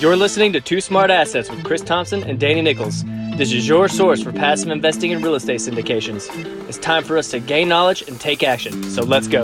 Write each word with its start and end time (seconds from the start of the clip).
You're 0.00 0.14
listening 0.14 0.52
to 0.52 0.60
Two 0.60 0.80
Smart 0.80 1.10
Assets 1.10 1.50
with 1.50 1.64
Chris 1.64 1.82
Thompson 1.82 2.22
and 2.22 2.38
Danny 2.38 2.60
Nichols. 2.62 3.02
This 3.36 3.52
is 3.52 3.66
your 3.66 3.88
source 3.88 4.22
for 4.22 4.30
passive 4.30 4.68
investing 4.68 5.10
in 5.10 5.20
real 5.20 5.34
estate 5.34 5.58
syndications. 5.58 6.28
It's 6.68 6.78
time 6.78 7.02
for 7.02 7.18
us 7.18 7.32
to 7.32 7.40
gain 7.40 7.68
knowledge 7.68 8.02
and 8.02 8.20
take 8.20 8.44
action. 8.44 8.84
So 8.84 9.02
let's 9.02 9.26
go. 9.26 9.42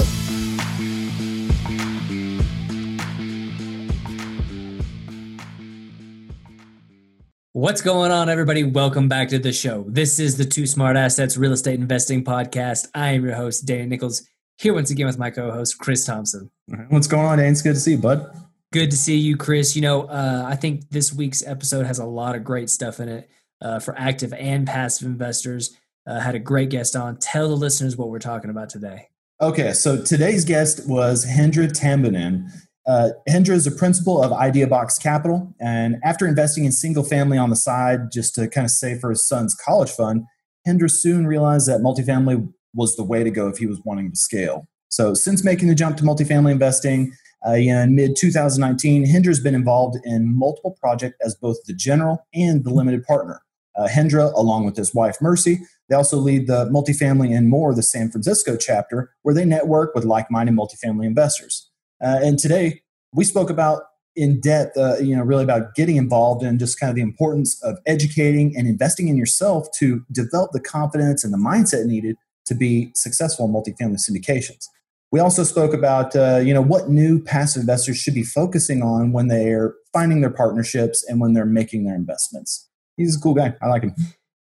What's 7.51 7.83
going 7.83 8.13
on, 8.13 8.29
everybody? 8.29 8.63
Welcome 8.63 9.09
back 9.09 9.31
to 9.31 9.41
the 9.41 9.53
show. 9.53 9.85
This 9.89 10.21
is 10.21 10.37
the 10.37 10.45
Two 10.45 10.69
Smart 10.69 10.97
Assets 10.97 11.37
Real 11.37 11.53
Estate 11.53 11.81
Investing 11.81 12.23
Podcast. 12.23 12.87
I 12.95 13.09
am 13.15 13.25
your 13.25 13.35
host, 13.35 13.67
Danny 13.67 13.87
Nichols, 13.87 14.23
here 14.59 14.73
once 14.73 14.93
again 14.93 15.07
with 15.07 15.19
my 15.19 15.31
co 15.31 15.51
host, 15.51 15.81
Chris 15.81 16.07
Thompson. 16.07 16.48
What's 16.91 17.09
going 17.09 17.27
on, 17.27 17.39
Dan? 17.39 17.51
It's 17.51 17.61
good 17.62 17.75
to 17.75 17.80
see 17.80 17.93
you, 17.93 17.98
bud. 17.98 18.44
Good 18.75 18.91
to 18.91 18.97
see 18.97 19.16
you, 19.16 19.37
Chris. 19.37 19.77
You 19.77 19.83
know, 19.83 20.02
uh, 20.09 20.43
I 20.48 20.57
think 20.57 20.91
this 20.91 21.12
week's 21.12 21.47
episode 21.47 21.87
has 21.87 22.01
a 22.01 22.05
lot 22.05 22.34
of 22.34 22.43
great 22.43 22.69
stuff 22.69 22.98
in 22.98 23.09
it 23.09 23.31
uh, 23.62 23.79
for 23.79 23.97
active 23.97 24.33
and 24.33 24.67
passive 24.67 25.07
investors. 25.07 25.79
Uh, 26.09 26.19
had 26.19 26.35
a 26.35 26.41
great 26.41 26.71
guest 26.71 26.97
on. 26.97 27.17
Tell 27.19 27.48
the 27.48 27.55
listeners 27.55 27.97
what 27.97 28.09
we're 28.09 28.19
talking 28.19 28.51
about 28.51 28.69
today. 28.69 29.11
Okay, 29.41 29.75
so 29.75 30.03
today's 30.03 30.45
guest 30.45 30.89
was 30.89 31.25
Hendra 31.25 31.69
Tambunan. 31.69 32.51
Uh, 32.84 33.11
Hendra 33.29 33.51
is 33.51 33.69
a 33.69 33.71
principal 33.71 34.21
of 34.21 34.33
IdeaBox 34.33 35.01
Capital, 35.01 35.55
and 35.61 35.98
after 36.03 36.27
investing 36.27 36.65
in 36.65 36.73
single 36.73 37.05
family 37.05 37.39
on 37.39 37.51
the 37.51 37.56
side 37.56 38.11
just 38.11 38.34
to 38.34 38.48
kind 38.48 38.65
of 38.65 38.73
save 38.73 38.98
for 38.98 39.11
his 39.11 39.25
son's 39.25 39.55
college 39.55 39.93
fund, 39.93 40.25
Hendra 40.67 40.91
soon 40.91 41.29
realized 41.29 41.69
that 41.69 41.81
multifamily 41.81 42.53
was 42.75 42.97
the 42.97 43.05
way 43.05 43.23
to 43.23 43.31
go 43.31 43.47
if 43.47 43.59
he 43.59 43.67
was 43.67 43.81
wanting 43.84 44.11
to 44.11 44.17
scale. 44.17 44.67
So, 44.89 45.15
since 45.15 45.45
making 45.45 45.69
the 45.69 45.77
jump 45.77 45.97
to 45.98 46.03
multifamily 46.03 46.51
investing, 46.51 47.12
uh, 47.47 47.53
in 47.53 47.95
mid 47.95 48.16
2019, 48.16 49.07
Hendra's 49.07 49.41
been 49.41 49.55
involved 49.55 49.98
in 50.05 50.37
multiple 50.37 50.77
projects 50.80 51.16
as 51.25 51.34
both 51.34 51.59
the 51.67 51.75
general 51.75 52.27
and 52.34 52.65
the 52.65 52.70
limited 52.70 53.05
partner. 53.05 53.43
Uh, 53.77 53.89
Hendra, 53.89 54.33
along 54.34 54.64
with 54.64 54.77
his 54.77 54.95
wife 54.95 55.17
Mercy, 55.20 55.59
they 55.89 55.97
also 55.97 56.17
lead 56.17 56.47
the 56.47 56.67
multifamily 56.67 57.37
and 57.37 57.48
more 57.48 57.75
the 57.75 57.83
San 57.83 58.11
Francisco 58.11 58.56
chapter, 58.56 59.11
where 59.22 59.34
they 59.34 59.45
network 59.45 59.95
with 59.95 60.05
like-minded 60.05 60.55
multifamily 60.55 61.05
investors. 61.05 61.70
Uh, 62.03 62.20
and 62.22 62.39
today, 62.39 62.83
we 63.12 63.25
spoke 63.25 63.50
about 63.50 63.83
in 64.17 64.41
depth, 64.41 64.77
uh, 64.77 64.97
you 64.98 65.15
know, 65.17 65.22
really 65.22 65.42
about 65.42 65.75
getting 65.75 65.97
involved 65.97 66.45
and 66.45 66.59
just 66.59 66.78
kind 66.78 66.89
of 66.89 66.97
the 66.97 67.03
importance 67.03 67.62
of 67.65 67.78
educating 67.84 68.56
and 68.56 68.69
investing 68.69 69.09
in 69.09 69.17
yourself 69.17 69.67
to 69.78 70.05
develop 70.12 70.53
the 70.53 70.61
confidence 70.61 71.25
and 71.25 71.33
the 71.33 71.39
mindset 71.39 71.87
needed 71.87 72.17
to 72.47 72.55
be 72.55 72.92
successful 72.95 73.47
in 73.47 73.53
multifamily 73.53 73.98
syndications. 73.98 74.69
We 75.15 75.20
also 75.20 75.45
spoke 75.45 75.73
about 75.73 76.17
uh, 76.17 76.41
you 76.45 76.53
know 76.53 76.61
what 76.61 76.89
new 76.89 77.23
passive 77.23 77.61
investors 77.61 77.98
should 77.98 78.15
be 78.15 78.25
focusing 78.25 78.83
on 78.83 79.12
when 79.12 79.29
they're 79.29 79.77
finding 79.93 80.23
their 80.23 80.33
partnerships 80.33 81.05
and 81.09 81.21
when 81.21 81.34
they're 81.34 81.47
making 81.47 81.84
their 81.84 81.95
investments. 81.95 82.69
He's 82.97 83.17
a 83.17 83.21
cool 83.21 83.34
guy. 83.34 83.55
I 83.62 83.69
like 83.69 83.84
him. 83.84 83.95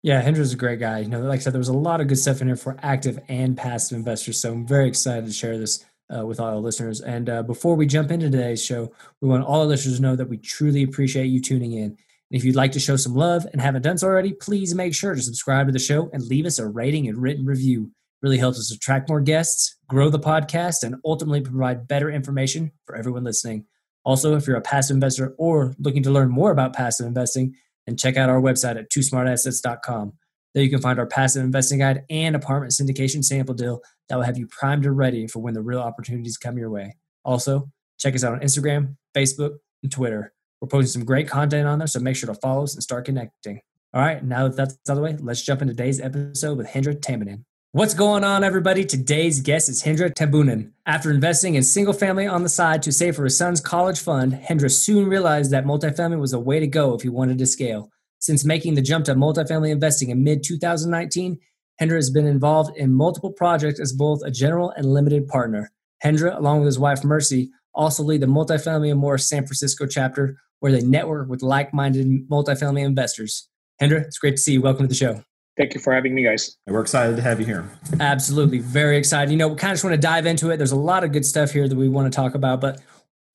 Yeah, 0.02 0.22
Hendra's 0.22 0.54
a 0.54 0.56
great 0.56 0.80
guy. 0.80 1.00
You 1.00 1.08
know, 1.08 1.20
like 1.20 1.40
I 1.40 1.42
said, 1.42 1.52
there 1.52 1.58
was 1.58 1.68
a 1.68 1.74
lot 1.74 2.00
of 2.00 2.08
good 2.08 2.16
stuff 2.16 2.40
in 2.40 2.46
here 2.46 2.56
for 2.56 2.78
active 2.82 3.18
and 3.28 3.54
passive 3.54 3.98
investors. 3.98 4.40
So 4.40 4.50
I'm 4.50 4.66
very 4.66 4.88
excited 4.88 5.26
to 5.26 5.32
share 5.34 5.58
this 5.58 5.84
uh, 6.08 6.24
with 6.24 6.40
all 6.40 6.48
our 6.48 6.56
listeners. 6.56 7.02
And 7.02 7.28
uh, 7.28 7.42
before 7.42 7.74
we 7.74 7.84
jump 7.84 8.10
into 8.10 8.30
today's 8.30 8.64
show, 8.64 8.90
we 9.20 9.28
want 9.28 9.44
all 9.44 9.60
our 9.60 9.66
listeners 9.66 9.96
to 9.96 10.02
know 10.02 10.16
that 10.16 10.30
we 10.30 10.38
truly 10.38 10.84
appreciate 10.84 11.26
you 11.26 11.42
tuning 11.42 11.72
in. 11.72 11.84
And 11.84 11.98
if 12.30 12.44
you'd 12.44 12.56
like 12.56 12.72
to 12.72 12.80
show 12.80 12.96
some 12.96 13.14
love 13.14 13.44
and 13.52 13.60
haven't 13.60 13.82
done 13.82 13.98
so 13.98 14.06
already, 14.06 14.32
please 14.32 14.74
make 14.74 14.94
sure 14.94 15.14
to 15.14 15.20
subscribe 15.20 15.66
to 15.66 15.72
the 15.72 15.78
show 15.78 16.08
and 16.14 16.22
leave 16.22 16.46
us 16.46 16.58
a 16.58 16.66
rating 16.66 17.08
and 17.08 17.20
written 17.20 17.44
review 17.44 17.90
really 18.22 18.38
helps 18.38 18.58
us 18.58 18.70
attract 18.70 19.08
more 19.08 19.20
guests, 19.20 19.76
grow 19.88 20.08
the 20.08 20.18
podcast, 20.18 20.82
and 20.82 20.96
ultimately 21.04 21.40
provide 21.40 21.88
better 21.88 22.10
information 22.10 22.70
for 22.86 22.96
everyone 22.96 23.24
listening. 23.24 23.66
Also, 24.04 24.36
if 24.36 24.46
you're 24.46 24.56
a 24.56 24.62
passive 24.62 24.94
investor 24.94 25.34
or 25.38 25.74
looking 25.78 26.02
to 26.02 26.10
learn 26.10 26.30
more 26.30 26.50
about 26.50 26.74
passive 26.74 27.06
investing, 27.06 27.54
then 27.86 27.96
check 27.96 28.16
out 28.16 28.30
our 28.30 28.40
website 28.40 28.76
at 28.76 28.90
twosmartassets.com. 28.90 30.12
There 30.54 30.62
you 30.62 30.70
can 30.70 30.80
find 30.80 30.98
our 30.98 31.06
passive 31.06 31.42
investing 31.42 31.78
guide 31.78 32.04
and 32.10 32.36
apartment 32.36 32.72
syndication 32.72 33.24
sample 33.24 33.54
deal 33.54 33.80
that 34.08 34.16
will 34.16 34.22
have 34.22 34.38
you 34.38 34.46
primed 34.46 34.84
and 34.84 34.96
ready 34.96 35.26
for 35.26 35.38
when 35.40 35.54
the 35.54 35.62
real 35.62 35.80
opportunities 35.80 36.36
come 36.36 36.58
your 36.58 36.70
way. 36.70 36.96
Also, 37.24 37.70
check 37.98 38.14
us 38.14 38.24
out 38.24 38.34
on 38.34 38.40
Instagram, 38.40 38.96
Facebook, 39.16 39.56
and 39.82 39.90
Twitter. 39.90 40.32
We're 40.60 40.68
posting 40.68 41.00
some 41.00 41.06
great 41.06 41.28
content 41.28 41.66
on 41.66 41.78
there, 41.78 41.88
so 41.88 42.00
make 42.00 42.16
sure 42.16 42.32
to 42.32 42.38
follow 42.40 42.64
us 42.64 42.74
and 42.74 42.82
start 42.82 43.06
connecting. 43.06 43.60
All 43.94 44.00
right, 44.00 44.22
now 44.22 44.48
that 44.48 44.56
that's 44.56 44.74
out 44.88 44.92
of 44.92 44.96
the 44.96 45.02
way, 45.02 45.16
let's 45.20 45.42
jump 45.42 45.62
into 45.62 45.74
today's 45.74 46.00
episode 46.00 46.58
with 46.58 46.68
Hendra 46.68 46.98
Tambunan. 46.98 47.44
What's 47.74 47.94
going 47.94 48.22
on, 48.22 48.44
everybody? 48.44 48.84
Today's 48.84 49.40
guest 49.40 49.70
is 49.70 49.82
Hendra 49.82 50.12
Tambunan. 50.12 50.72
After 50.84 51.10
investing 51.10 51.54
in 51.54 51.62
single 51.62 51.94
family 51.94 52.26
on 52.26 52.42
the 52.42 52.50
side 52.50 52.82
to 52.82 52.92
save 52.92 53.16
for 53.16 53.24
his 53.24 53.38
son's 53.38 53.62
college 53.62 53.98
fund, 53.98 54.34
Hendra 54.34 54.70
soon 54.70 55.08
realized 55.08 55.52
that 55.52 55.64
multifamily 55.64 56.20
was 56.20 56.34
a 56.34 56.38
way 56.38 56.60
to 56.60 56.66
go 56.66 56.92
if 56.92 57.00
he 57.00 57.08
wanted 57.08 57.38
to 57.38 57.46
scale. 57.46 57.90
Since 58.18 58.44
making 58.44 58.74
the 58.74 58.82
jump 58.82 59.06
to 59.06 59.14
multifamily 59.14 59.70
investing 59.70 60.10
in 60.10 60.22
mid 60.22 60.44
2019, 60.44 61.38
Hendra 61.80 61.94
has 61.94 62.10
been 62.10 62.26
involved 62.26 62.76
in 62.76 62.92
multiple 62.92 63.32
projects 63.32 63.80
as 63.80 63.94
both 63.94 64.20
a 64.22 64.30
general 64.30 64.68
and 64.72 64.92
limited 64.92 65.26
partner. 65.26 65.72
Hendra, 66.04 66.36
along 66.36 66.58
with 66.58 66.66
his 66.66 66.78
wife 66.78 67.02
Mercy, 67.02 67.52
also 67.72 68.02
lead 68.02 68.20
the 68.20 68.26
Multifamily 68.26 68.90
and 68.90 69.00
More 69.00 69.16
San 69.16 69.46
Francisco 69.46 69.86
chapter, 69.86 70.36
where 70.60 70.72
they 70.72 70.82
network 70.82 71.30
with 71.30 71.40
like 71.40 71.72
minded 71.72 72.28
multifamily 72.28 72.84
investors. 72.84 73.48
Hendra, 73.80 74.04
it's 74.04 74.18
great 74.18 74.36
to 74.36 74.42
see 74.42 74.52
you. 74.52 74.60
Welcome 74.60 74.84
to 74.84 74.88
the 74.88 74.94
show. 74.94 75.24
Thank 75.56 75.74
you 75.74 75.80
for 75.80 75.92
having 75.92 76.14
me, 76.14 76.22
guys. 76.22 76.56
We're 76.66 76.80
excited 76.80 77.16
to 77.16 77.22
have 77.22 77.38
you 77.38 77.46
here. 77.46 77.68
Absolutely. 78.00 78.58
Very 78.58 78.96
excited. 78.96 79.30
You 79.30 79.36
know, 79.36 79.48
we 79.48 79.56
kind 79.56 79.72
of 79.72 79.74
just 79.74 79.84
want 79.84 79.94
to 79.94 80.00
dive 80.00 80.24
into 80.24 80.50
it. 80.50 80.56
There's 80.56 80.72
a 80.72 80.76
lot 80.76 81.04
of 81.04 81.12
good 81.12 81.26
stuff 81.26 81.50
here 81.50 81.68
that 81.68 81.76
we 81.76 81.88
want 81.88 82.10
to 82.10 82.16
talk 82.16 82.34
about, 82.34 82.60
but 82.60 82.80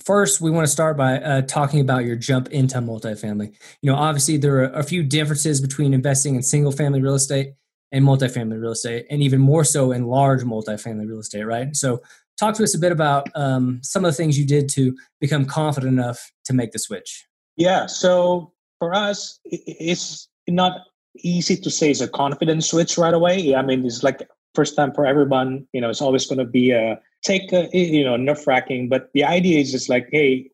first 0.04 0.42
we 0.42 0.50
want 0.50 0.66
to 0.66 0.72
start 0.72 0.98
by 0.98 1.20
uh, 1.20 1.42
talking 1.44 1.80
about 1.80 2.06
your 2.06 2.16
jump 2.16 2.48
into 2.50 2.78
multifamily. 2.80 3.54
You 3.82 3.92
know, 3.92 3.96
obviously 3.96 4.38
there 4.38 4.58
are 4.58 4.72
a 4.72 4.84
few 4.84 5.04
differences 5.04 5.62
between 5.62 5.94
investing 5.94 6.36
in 6.36 6.42
single 6.42 6.72
family 6.72 7.02
real 7.02 7.16
estate 7.16 7.54
and 7.92 8.04
multifamily 8.04 8.60
real 8.60 8.72
estate, 8.72 9.06
and 9.10 9.22
even 9.22 9.40
more 9.40 9.64
so 9.64 9.92
in 9.92 10.06
large 10.08 10.44
multifamily 10.44 11.08
real 11.08 11.20
estate, 11.20 11.44
right? 11.44 11.76
So, 11.76 12.02
talk 12.38 12.54
to 12.56 12.64
us 12.64 12.76
a 12.76 12.80
bit 12.80 12.92
about 12.92 13.30
um, 13.36 13.80
some 13.82 14.06
of 14.06 14.12
the 14.12 14.16
things 14.16 14.38
you 14.38 14.46
did 14.46 14.70
to 14.70 14.96
become 15.20 15.46
confident 15.46 15.94
enough 15.94 16.32
to 16.46 16.54
make 16.54 16.72
the 16.72 16.80
switch. 16.80 17.26
Yeah. 17.56 17.86
So, 17.86 18.52
for 18.80 18.94
us, 18.94 19.40
it's 19.46 20.28
not 20.48 20.82
easy 21.24 21.56
to 21.58 21.70
say 21.70 21.92
it's 21.92 22.02
a 22.02 22.08
confidence 22.08 22.70
switch 22.70 22.98
right 22.98 23.14
away. 23.14 23.56
I 23.56 23.62
mean, 23.62 23.86
it's 23.86 24.04
like 24.04 24.28
first 24.56 24.76
time 24.76 24.94
for 24.94 25.06
everyone. 25.06 25.68
You 25.74 25.82
know, 25.82 25.90
it's 25.90 26.02
always 26.02 26.26
going 26.26 26.40
to 26.40 26.46
be 26.46 26.72
a 26.72 27.00
take, 27.24 27.52
a, 27.54 27.70
you 27.74 28.04
know, 28.04 28.18
nerve 28.18 28.46
wracking. 28.48 28.90
But 28.90 29.10
the 29.14 29.24
idea 29.24 29.60
is 29.60 29.72
just 29.72 29.90
like, 29.90 30.08
hey, 30.12 30.50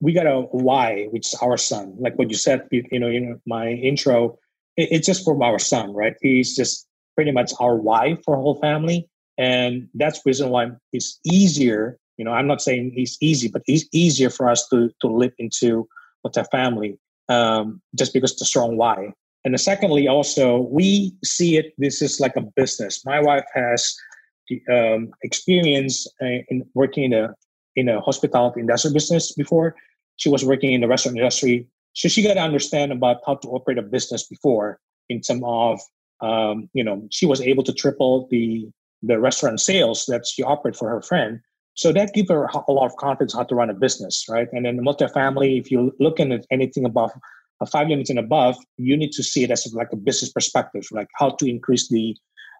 we 0.00 0.12
got 0.12 0.26
a 0.26 0.40
why, 0.40 1.06
which 1.10 1.26
is 1.26 1.34
our 1.42 1.56
son. 1.56 1.94
Like 1.98 2.18
what 2.18 2.30
you 2.30 2.36
said, 2.36 2.66
you, 2.70 2.84
know, 2.98 3.08
know, 3.08 3.40
my 3.46 3.68
intro, 3.68 4.38
it, 4.76 4.88
it's 4.90 5.06
just 5.06 5.24
for 5.24 5.42
our 5.42 5.58
son, 5.58 5.92
right? 5.92 6.16
He's 6.20 6.56
just 6.56 6.86
pretty 7.14 7.32
much 7.32 7.52
our 7.60 7.76
why 7.76 8.16
for 8.24 8.36
whole 8.36 8.60
family, 8.60 9.08
and 9.36 9.88
that's 9.94 10.24
reason 10.24 10.50
why 10.50 10.70
it's 10.92 11.18
easier. 11.24 11.98
You 12.16 12.24
know, 12.24 12.32
I'm 12.32 12.46
not 12.46 12.62
saying 12.62 12.92
it's 12.96 13.18
easy, 13.20 13.48
but 13.48 13.62
it's 13.66 13.86
easier 13.92 14.30
for 14.30 14.48
us 14.48 14.68
to 14.68 14.90
to 15.00 15.06
live 15.06 15.32
into 15.38 15.88
with 16.22 16.36
our 16.36 16.44
family 16.46 16.98
um, 17.28 17.80
just 17.94 18.12
because 18.12 18.36
the 18.36 18.44
strong 18.44 18.76
why. 18.76 19.12
And 19.44 19.58
secondly, 19.58 20.06
also, 20.06 20.58
we 20.58 21.14
see 21.24 21.56
it, 21.56 21.72
this 21.78 22.02
is 22.02 22.20
like 22.20 22.36
a 22.36 22.42
business. 22.42 23.04
My 23.06 23.20
wife 23.20 23.44
has 23.54 23.96
um, 24.70 25.10
experience 25.22 26.06
in 26.20 26.64
working 26.74 27.04
in 27.04 27.12
a, 27.14 27.34
in 27.76 27.88
a 27.88 28.00
hospitality 28.00 28.60
industry 28.60 28.92
business 28.92 29.32
before. 29.32 29.74
She 30.16 30.28
was 30.28 30.44
working 30.44 30.72
in 30.72 30.82
the 30.82 30.88
restaurant 30.88 31.16
industry. 31.16 31.66
So 31.94 32.08
she 32.08 32.22
got 32.22 32.34
to 32.34 32.40
understand 32.40 32.92
about 32.92 33.18
how 33.26 33.36
to 33.36 33.48
operate 33.48 33.78
a 33.78 33.82
business 33.82 34.26
before 34.26 34.78
in 35.08 35.22
some 35.22 35.42
of, 35.44 35.80
um, 36.20 36.68
you 36.74 36.84
know, 36.84 37.06
she 37.10 37.26
was 37.26 37.40
able 37.40 37.64
to 37.64 37.72
triple 37.72 38.28
the, 38.30 38.68
the 39.02 39.18
restaurant 39.18 39.60
sales 39.60 40.04
that 40.06 40.26
she 40.26 40.42
operated 40.42 40.78
for 40.78 40.90
her 40.90 41.00
friend. 41.00 41.40
So 41.74 41.92
that 41.92 42.12
gave 42.12 42.28
her 42.28 42.44
a 42.44 42.72
lot 42.72 42.86
of 42.86 42.96
confidence 42.96 43.32
how 43.32 43.44
to 43.44 43.54
run 43.54 43.70
a 43.70 43.74
business, 43.74 44.26
right? 44.28 44.48
And 44.52 44.66
then 44.66 44.76
the 44.76 44.82
multifamily, 44.82 45.58
if 45.58 45.70
you're 45.70 45.92
looking 45.98 46.32
at 46.32 46.44
anything 46.50 46.84
above 46.84 47.12
five 47.66 47.90
units 47.90 48.10
and 48.10 48.18
above, 48.18 48.56
you 48.76 48.96
need 48.96 49.12
to 49.12 49.22
see 49.22 49.44
it 49.44 49.50
as 49.50 49.70
like 49.74 49.92
a 49.92 49.96
business 49.96 50.32
perspective, 50.32 50.86
like 50.90 51.08
how 51.16 51.30
to 51.30 51.46
increase 51.48 51.88
the 51.88 52.16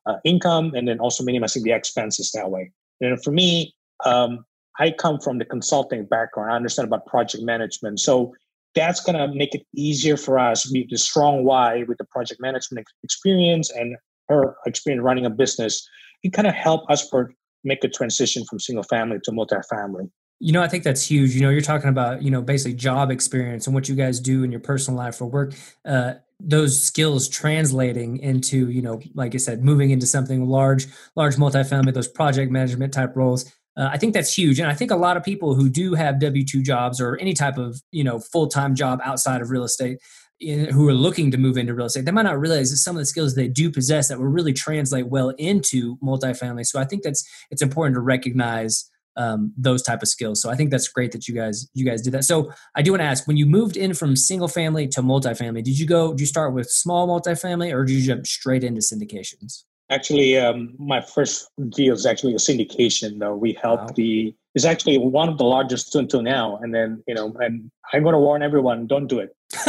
uh, 0.06 0.16
income 0.24 0.72
and 0.74 0.88
then 0.88 0.98
also 0.98 1.24
minimizing 1.24 1.62
the 1.62 1.72
expenses 1.72 2.30
that 2.32 2.50
way. 2.50 2.70
And 3.00 3.22
for 3.22 3.30
me, 3.30 3.74
um, 4.04 4.44
I 4.78 4.92
come 4.92 5.20
from 5.20 5.38
the 5.38 5.44
consulting 5.44 6.04
background. 6.04 6.52
I 6.52 6.56
understand 6.56 6.86
about 6.88 7.06
project 7.06 7.44
management. 7.44 8.00
So 8.00 8.34
that's 8.74 9.00
going 9.00 9.16
to 9.16 9.34
make 9.34 9.54
it 9.54 9.66
easier 9.74 10.16
for 10.16 10.38
us 10.38 10.70
with 10.70 10.88
the 10.90 10.96
strong 10.96 11.44
why 11.44 11.84
with 11.88 11.98
the 11.98 12.04
project 12.04 12.40
management 12.40 12.86
experience 13.02 13.70
and 13.70 13.96
her 14.28 14.56
experience 14.66 15.02
running 15.02 15.26
a 15.26 15.30
business. 15.30 15.86
It 16.22 16.32
kind 16.32 16.46
of 16.46 16.54
help 16.54 16.88
us 16.90 17.08
for 17.08 17.32
make 17.64 17.84
a 17.84 17.88
transition 17.88 18.44
from 18.44 18.60
single 18.60 18.84
family 18.84 19.18
to 19.24 19.32
multifamily. 19.32 20.10
You 20.42 20.52
know, 20.52 20.62
I 20.62 20.68
think 20.68 20.84
that's 20.84 21.04
huge. 21.04 21.34
You 21.34 21.42
know, 21.42 21.50
you're 21.50 21.60
talking 21.60 21.90
about, 21.90 22.22
you 22.22 22.30
know, 22.30 22.40
basically 22.40 22.74
job 22.74 23.10
experience 23.10 23.66
and 23.66 23.74
what 23.74 23.88
you 23.88 23.94
guys 23.94 24.20
do 24.20 24.42
in 24.42 24.50
your 24.50 24.60
personal 24.60 24.96
life 24.96 25.20
or 25.20 25.26
work. 25.26 25.54
Uh, 25.84 26.14
those 26.40 26.82
skills 26.82 27.28
translating 27.28 28.16
into, 28.18 28.70
you 28.70 28.80
know, 28.80 29.00
like 29.14 29.34
I 29.34 29.38
said, 29.38 29.62
moving 29.62 29.90
into 29.90 30.06
something 30.06 30.46
large, 30.46 30.86
large 31.14 31.36
multifamily, 31.36 31.92
those 31.92 32.08
project 32.08 32.50
management 32.50 32.94
type 32.94 33.14
roles. 33.16 33.52
uh, 33.76 33.88
I 33.92 33.98
think 33.98 34.14
that's 34.14 34.36
huge, 34.36 34.58
and 34.58 34.68
I 34.70 34.74
think 34.74 34.90
a 34.90 34.96
lot 34.96 35.16
of 35.16 35.22
people 35.24 35.54
who 35.54 35.68
do 35.68 35.94
have 35.94 36.18
W 36.20 36.44
two 36.44 36.62
jobs 36.62 37.00
or 37.00 37.16
any 37.20 37.34
type 37.34 37.56
of 37.58 37.80
you 37.92 38.02
know 38.04 38.18
full 38.18 38.48
time 38.48 38.74
job 38.74 39.00
outside 39.04 39.40
of 39.40 39.50
real 39.50 39.64
estate, 39.64 39.98
in, 40.40 40.66
who 40.66 40.88
are 40.88 40.94
looking 40.94 41.30
to 41.30 41.38
move 41.38 41.56
into 41.56 41.74
real 41.74 41.86
estate, 41.86 42.04
they 42.04 42.10
might 42.10 42.22
not 42.22 42.40
realize 42.40 42.70
that 42.70 42.78
some 42.78 42.96
of 42.96 43.00
the 43.00 43.06
skills 43.06 43.34
they 43.34 43.48
do 43.48 43.70
possess 43.70 44.08
that 44.08 44.18
will 44.18 44.26
really 44.26 44.52
translate 44.52 45.06
well 45.06 45.30
into 45.38 45.96
multifamily. 45.98 46.66
So 46.66 46.80
I 46.80 46.84
think 46.84 47.02
that's 47.04 47.24
it's 47.50 47.62
important 47.62 47.94
to 47.94 48.00
recognize 48.00 48.89
um, 49.16 49.52
those 49.56 49.82
type 49.82 50.02
of 50.02 50.08
skills. 50.08 50.40
So 50.40 50.50
I 50.50 50.56
think 50.56 50.70
that's 50.70 50.88
great 50.88 51.12
that 51.12 51.28
you 51.28 51.34
guys 51.34 51.68
you 51.74 51.84
guys 51.84 52.02
did 52.02 52.12
that. 52.14 52.24
So 52.24 52.50
I 52.74 52.82
do 52.82 52.92
want 52.92 53.00
to 53.00 53.06
ask, 53.06 53.26
when 53.26 53.36
you 53.36 53.46
moved 53.46 53.76
in 53.76 53.94
from 53.94 54.16
single 54.16 54.48
family 54.48 54.88
to 54.88 55.02
multifamily, 55.02 55.62
did 55.64 55.78
you 55.78 55.86
go? 55.86 56.10
Did 56.12 56.20
you 56.20 56.26
start 56.26 56.54
with 56.54 56.70
small 56.70 57.08
multifamily, 57.08 57.72
or 57.72 57.84
did 57.84 57.94
you 57.94 58.06
jump 58.06 58.26
straight 58.26 58.64
into 58.64 58.80
syndications? 58.80 59.64
Actually, 59.90 60.38
um, 60.38 60.74
my 60.78 61.00
first 61.00 61.48
deal 61.70 61.94
is 61.94 62.06
actually 62.06 62.34
a 62.34 62.38
syndication. 62.38 63.18
Though 63.18 63.36
we 63.36 63.58
helped 63.60 63.90
wow. 63.90 63.94
the 63.96 64.34
is 64.54 64.64
actually 64.64 64.98
one 64.98 65.28
of 65.28 65.38
the 65.38 65.44
largest 65.44 65.94
until 65.94 66.22
now. 66.22 66.58
And 66.58 66.74
then 66.74 67.02
you 67.06 67.14
know, 67.14 67.34
and 67.40 67.70
I'm 67.92 68.02
going 68.02 68.14
to 68.14 68.18
warn 68.18 68.42
everyone: 68.42 68.86
don't 68.86 69.06
do 69.08 69.18
it. 69.18 69.34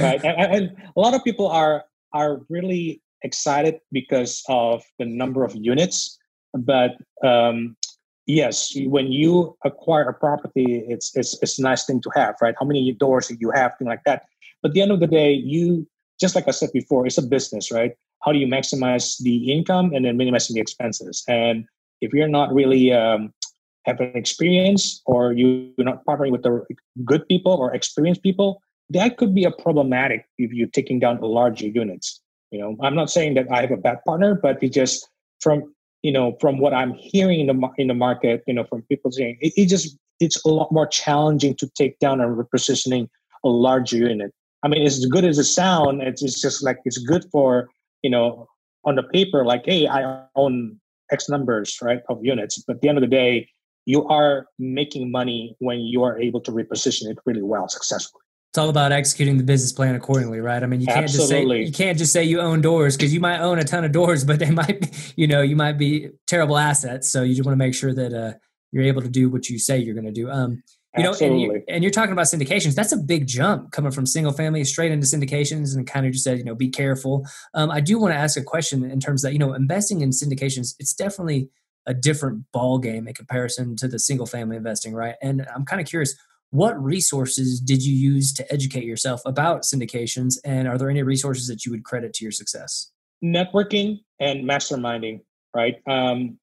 right, 0.00 0.22
and, 0.22 0.54
and 0.54 0.76
a 0.94 1.00
lot 1.00 1.14
of 1.14 1.24
people 1.24 1.48
are 1.48 1.84
are 2.12 2.40
really 2.48 3.02
excited 3.22 3.80
because 3.92 4.42
of 4.48 4.82
the 4.98 5.06
number 5.06 5.42
of 5.42 5.54
units 5.56 6.18
but 6.58 6.96
um, 7.24 7.76
yes, 8.26 8.72
when 8.86 9.12
you 9.12 9.56
acquire 9.64 10.08
a 10.08 10.14
property, 10.14 10.84
it's, 10.88 11.16
it's 11.16 11.40
it's 11.42 11.58
a 11.58 11.62
nice 11.62 11.84
thing 11.84 12.00
to 12.02 12.10
have, 12.14 12.34
right? 12.40 12.54
How 12.58 12.66
many 12.66 12.92
doors 12.92 13.28
do 13.28 13.36
you 13.38 13.50
have, 13.52 13.72
thing 13.78 13.88
like 13.88 14.02
that. 14.06 14.24
But 14.62 14.70
at 14.70 14.74
the 14.74 14.82
end 14.82 14.92
of 14.92 15.00
the 15.00 15.06
day, 15.06 15.32
you 15.32 15.86
just 16.20 16.34
like 16.34 16.48
I 16.48 16.50
said 16.50 16.70
before, 16.72 17.06
it's 17.06 17.18
a 17.18 17.22
business, 17.22 17.70
right? 17.70 17.92
How 18.24 18.32
do 18.32 18.38
you 18.38 18.46
maximize 18.46 19.18
the 19.22 19.52
income 19.52 19.92
and 19.94 20.04
then 20.04 20.16
minimizing 20.16 20.54
the 20.54 20.60
expenses? 20.60 21.22
And 21.28 21.66
if 22.00 22.12
you're 22.12 22.28
not 22.28 22.52
really 22.52 22.92
um, 22.92 23.32
have 23.84 24.00
an 24.00 24.12
experience 24.14 25.02
or 25.06 25.32
you're 25.32 25.70
not 25.78 26.04
partnering 26.04 26.32
with 26.32 26.42
the 26.42 26.64
good 27.04 27.26
people 27.28 27.52
or 27.52 27.74
experienced 27.74 28.22
people, 28.22 28.62
that 28.90 29.16
could 29.16 29.34
be 29.34 29.44
a 29.44 29.50
problematic 29.50 30.26
if 30.38 30.52
you're 30.52 30.68
taking 30.68 30.98
down 30.98 31.20
larger 31.20 31.66
units. 31.66 32.20
You 32.50 32.60
know, 32.60 32.76
I'm 32.80 32.94
not 32.94 33.10
saying 33.10 33.34
that 33.34 33.50
I 33.50 33.60
have 33.62 33.70
a 33.70 33.76
bad 33.76 33.98
partner, 34.06 34.34
but 34.34 34.62
it 34.62 34.72
just 34.72 35.08
from 35.40 35.74
you 36.02 36.12
know, 36.12 36.36
from 36.40 36.58
what 36.58 36.74
I'm 36.74 36.94
hearing 36.94 37.40
in 37.40 37.46
the 37.46 37.68
in 37.78 37.88
the 37.88 37.94
market, 37.94 38.42
you 38.46 38.54
know, 38.54 38.64
from 38.64 38.82
people 38.82 39.10
saying 39.10 39.38
it, 39.40 39.52
it 39.56 39.66
just 39.66 39.96
it's 40.20 40.42
a 40.44 40.48
lot 40.48 40.72
more 40.72 40.86
challenging 40.86 41.54
to 41.56 41.68
take 41.76 41.98
down 41.98 42.20
and 42.20 42.36
repositioning 42.36 43.08
a 43.44 43.48
larger 43.48 43.98
unit. 43.98 44.32
I 44.62 44.68
mean, 44.68 44.86
as 44.86 45.04
good 45.06 45.24
as 45.24 45.38
it 45.38 45.44
sounds, 45.44 46.02
it's, 46.02 46.22
it's 46.22 46.40
just 46.40 46.64
like 46.64 46.78
it's 46.84 46.98
good 46.98 47.24
for 47.30 47.68
you 48.02 48.10
know 48.10 48.46
on 48.84 48.94
the 48.94 49.02
paper, 49.02 49.44
like, 49.44 49.64
hey, 49.64 49.88
I 49.88 50.24
own 50.36 50.80
X 51.10 51.28
numbers, 51.28 51.76
right, 51.82 52.00
of 52.08 52.24
units. 52.24 52.62
But 52.66 52.76
at 52.76 52.82
the 52.82 52.88
end 52.88 52.98
of 52.98 53.02
the 53.02 53.08
day, 53.08 53.48
you 53.84 54.06
are 54.08 54.46
making 54.58 55.10
money 55.10 55.56
when 55.58 55.80
you 55.80 56.04
are 56.04 56.18
able 56.18 56.40
to 56.42 56.52
reposition 56.52 57.10
it 57.10 57.18
really 57.26 57.42
well, 57.42 57.68
successfully 57.68 58.22
it's 58.50 58.58
all 58.58 58.70
about 58.70 58.92
executing 58.92 59.36
the 59.36 59.44
business 59.44 59.72
plan 59.72 59.94
accordingly, 59.94 60.40
right? 60.40 60.62
I 60.62 60.66
mean, 60.66 60.80
you 60.80 60.86
can't 60.86 61.04
Absolutely. 61.04 61.64
just 61.64 61.74
say 61.76 61.82
you 61.82 61.86
can't 61.86 61.98
just 61.98 62.12
say 62.12 62.24
you 62.24 62.40
own 62.40 62.60
doors 62.60 62.96
because 62.96 63.12
you 63.12 63.20
might 63.20 63.40
own 63.40 63.58
a 63.58 63.64
ton 63.64 63.84
of 63.84 63.92
doors, 63.92 64.24
but 64.24 64.38
they 64.38 64.50
might, 64.62 64.80
be, 64.80 64.88
you 65.16 65.26
know, 65.26 65.42
you 65.42 65.56
might 65.56 65.78
be 65.78 66.08
terrible 66.26 66.56
assets. 66.56 67.08
So 67.08 67.22
you 67.22 67.34
just 67.34 67.44
want 67.44 67.52
to 67.52 67.64
make 67.64 67.74
sure 67.74 67.92
that 67.94 68.14
uh, 68.14 68.32
you're 68.72 68.84
able 68.84 69.02
to 69.02 69.08
do 69.08 69.28
what 69.28 69.50
you 69.50 69.58
say 69.58 69.78
you're 69.78 69.94
going 69.94 70.06
to 70.06 70.12
do. 70.12 70.30
Um, 70.30 70.62
you 70.96 71.02
know, 71.02 71.14
and, 71.20 71.38
you, 71.38 71.62
and 71.68 71.84
you're 71.84 71.90
talking 71.90 72.12
about 72.12 72.24
syndications. 72.24 72.74
That's 72.74 72.92
a 72.92 72.96
big 72.96 73.26
jump 73.26 73.70
coming 73.70 73.92
from 73.92 74.06
single 74.06 74.32
family 74.32 74.64
straight 74.64 74.92
into 74.92 75.06
syndications, 75.06 75.76
and 75.76 75.86
kind 75.86 76.06
of 76.06 76.12
just 76.12 76.24
said, 76.24 76.38
you 76.38 76.44
know, 76.44 76.54
be 76.54 76.70
careful. 76.70 77.26
Um, 77.52 77.70
I 77.70 77.80
do 77.80 77.98
want 77.98 78.14
to 78.14 78.18
ask 78.18 78.38
a 78.38 78.42
question 78.42 78.90
in 78.90 78.98
terms 78.98 79.20
that 79.22 79.34
you 79.34 79.38
know, 79.38 79.52
investing 79.52 80.00
in 80.00 80.10
syndications. 80.10 80.74
It's 80.78 80.94
definitely 80.94 81.50
a 81.86 81.94
different 81.94 82.44
ball 82.52 82.78
game 82.78 83.06
in 83.06 83.14
comparison 83.14 83.76
to 83.76 83.88
the 83.88 83.98
single 83.98 84.26
family 84.26 84.56
investing, 84.56 84.94
right? 84.94 85.16
And 85.22 85.46
I'm 85.54 85.64
kind 85.64 85.80
of 85.80 85.86
curious 85.86 86.16
what 86.50 86.82
resources 86.82 87.60
did 87.60 87.84
you 87.84 87.94
use 87.94 88.32
to 88.34 88.52
educate 88.52 88.84
yourself 88.84 89.20
about 89.26 89.62
syndications 89.62 90.34
and 90.44 90.68
are 90.68 90.78
there 90.78 90.90
any 90.90 91.02
resources 91.02 91.48
that 91.48 91.66
you 91.66 91.72
would 91.72 91.84
credit 91.84 92.12
to 92.14 92.24
your 92.24 92.32
success? 92.32 92.90
Networking 93.22 94.00
and 94.20 94.48
masterminding 94.48 95.20
right? 95.56 95.76
Um, 95.86 96.38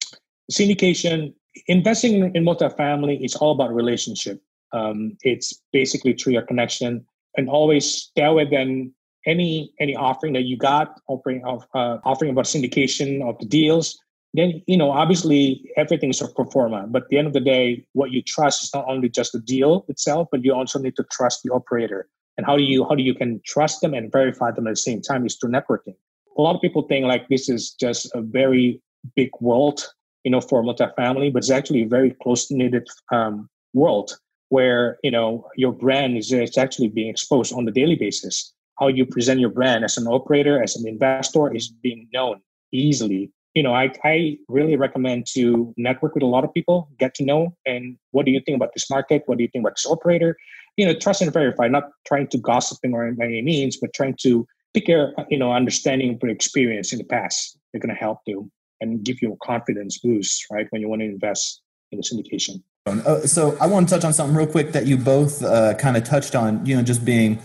syndication 0.51 1.33
investing 1.67 2.35
in 2.35 2.43
multifamily 2.43 3.23
is 3.23 3.35
all 3.35 3.51
about 3.51 3.73
relationship. 3.73 4.41
Um, 4.73 5.15
it's 5.21 5.61
basically 5.71 6.13
through 6.13 6.33
your 6.33 6.41
connection 6.41 7.05
and 7.37 7.47
always 7.47 7.85
stay 7.85 8.29
within 8.29 8.91
any 9.25 9.71
any 9.79 9.95
offering 9.95 10.33
that 10.33 10.43
you 10.43 10.57
got 10.57 10.99
offering 11.07 11.45
of 11.45 11.65
uh, 11.75 11.97
offering 12.03 12.31
about 12.31 12.45
syndication 12.45 13.09
of 13.27 13.37
the 13.39 13.45
deals 13.45 13.97
then 14.33 14.61
you 14.67 14.77
know 14.77 14.91
obviously 14.91 15.63
everything 15.77 16.09
is 16.09 16.21
a 16.21 16.27
pro 16.27 16.45
forma 16.45 16.85
but 16.87 17.03
at 17.03 17.09
the 17.09 17.17
end 17.17 17.27
of 17.27 17.33
the 17.33 17.39
day 17.39 17.85
what 17.93 18.11
you 18.11 18.21
trust 18.21 18.63
is 18.63 18.73
not 18.73 18.85
only 18.87 19.09
just 19.09 19.31
the 19.31 19.39
deal 19.39 19.85
itself 19.87 20.27
but 20.31 20.43
you 20.43 20.53
also 20.53 20.79
need 20.79 20.95
to 20.95 21.05
trust 21.11 21.43
the 21.43 21.53
operator. 21.53 22.09
And 22.37 22.47
how 22.47 22.57
do 22.57 22.63
you 22.63 22.83
how 22.85 22.95
do 22.95 23.03
you 23.03 23.13
can 23.13 23.41
trust 23.45 23.81
them 23.81 23.93
and 23.93 24.11
verify 24.11 24.51
them 24.51 24.67
at 24.67 24.71
the 24.71 24.75
same 24.75 25.01
time 25.01 25.25
is 25.25 25.35
through 25.35 25.51
networking. 25.51 25.95
A 26.37 26.41
lot 26.41 26.55
of 26.55 26.61
people 26.61 26.81
think 26.83 27.05
like 27.05 27.27
this 27.29 27.47
is 27.47 27.71
just 27.79 28.09
a 28.15 28.21
very 28.21 28.81
big 29.15 29.29
world 29.39 29.87
you 30.23 30.31
know 30.31 30.41
for 30.41 30.63
multifamily 30.63 31.31
but 31.31 31.39
it's 31.39 31.51
actually 31.51 31.83
a 31.83 31.87
very 31.87 32.11
close 32.23 32.49
knitted 32.49 32.87
um, 33.11 33.49
world 33.73 34.17
where 34.49 34.97
you 35.03 35.11
know 35.11 35.45
your 35.55 35.73
brand 35.73 36.17
is 36.17 36.31
it's 36.31 36.57
actually 36.57 36.87
being 36.87 37.09
exposed 37.09 37.53
on 37.53 37.65
the 37.65 37.71
daily 37.71 37.95
basis. 37.95 38.53
How 38.79 38.87
you 38.87 39.05
present 39.05 39.39
your 39.39 39.51
brand 39.51 39.83
as 39.83 39.97
an 39.97 40.07
operator 40.07 40.61
as 40.61 40.75
an 40.75 40.87
investor 40.87 41.53
is 41.53 41.67
being 41.69 42.07
known 42.11 42.41
easily 42.71 43.31
you 43.53 43.61
know, 43.61 43.73
I, 43.73 43.91
I 44.03 44.37
really 44.47 44.75
recommend 44.75 45.27
to 45.33 45.73
network 45.77 46.15
with 46.15 46.23
a 46.23 46.27
lot 46.27 46.43
of 46.43 46.53
people, 46.53 46.89
get 46.99 47.13
to 47.15 47.23
know, 47.23 47.55
and 47.65 47.97
what 48.11 48.25
do 48.25 48.31
you 48.31 48.41
think 48.45 48.55
about 48.55 48.71
this 48.73 48.89
market? 48.89 49.23
What 49.25 49.37
do 49.37 49.43
you 49.43 49.49
think 49.51 49.63
about 49.63 49.75
this 49.75 49.85
operator? 49.85 50.35
You 50.77 50.85
know, 50.85 50.93
trust 50.93 51.21
and 51.21 51.31
verify, 51.31 51.67
not 51.67 51.83
trying 52.07 52.27
to 52.29 52.37
gossiping 52.37 52.93
or 52.93 53.11
by 53.11 53.25
any 53.25 53.41
means, 53.41 53.77
but 53.77 53.93
trying 53.93 54.15
to 54.21 54.47
pick 54.73 54.87
your, 54.87 55.13
you 55.29 55.37
know, 55.37 55.53
understanding 55.53 56.19
of 56.21 56.29
experience 56.29 56.91
in 56.91 56.97
the 56.97 57.05
past. 57.05 57.57
They're 57.71 57.79
going 57.79 57.93
to 57.93 57.99
help 57.99 58.19
you 58.25 58.49
and 58.81 59.03
give 59.03 59.21
you 59.21 59.33
a 59.33 59.45
confidence 59.45 59.99
boost, 59.99 60.45
right, 60.51 60.65
when 60.71 60.81
you 60.81 60.89
want 60.89 61.01
to 61.01 61.05
invest 61.05 61.61
in 61.91 61.99
the 61.99 62.03
syndication. 62.03 62.63
Uh, 62.85 63.21
so 63.21 63.55
I 63.61 63.67
want 63.67 63.87
to 63.87 63.95
touch 63.95 64.03
on 64.03 64.13
something 64.13 64.35
real 64.35 64.47
quick 64.47 64.71
that 64.71 64.87
you 64.87 64.97
both 64.97 65.43
uh, 65.43 65.75
kind 65.75 65.95
of 65.95 66.03
touched 66.03 66.35
on, 66.35 66.65
you 66.65 66.75
know, 66.75 66.81
just 66.81 67.05
being, 67.05 67.39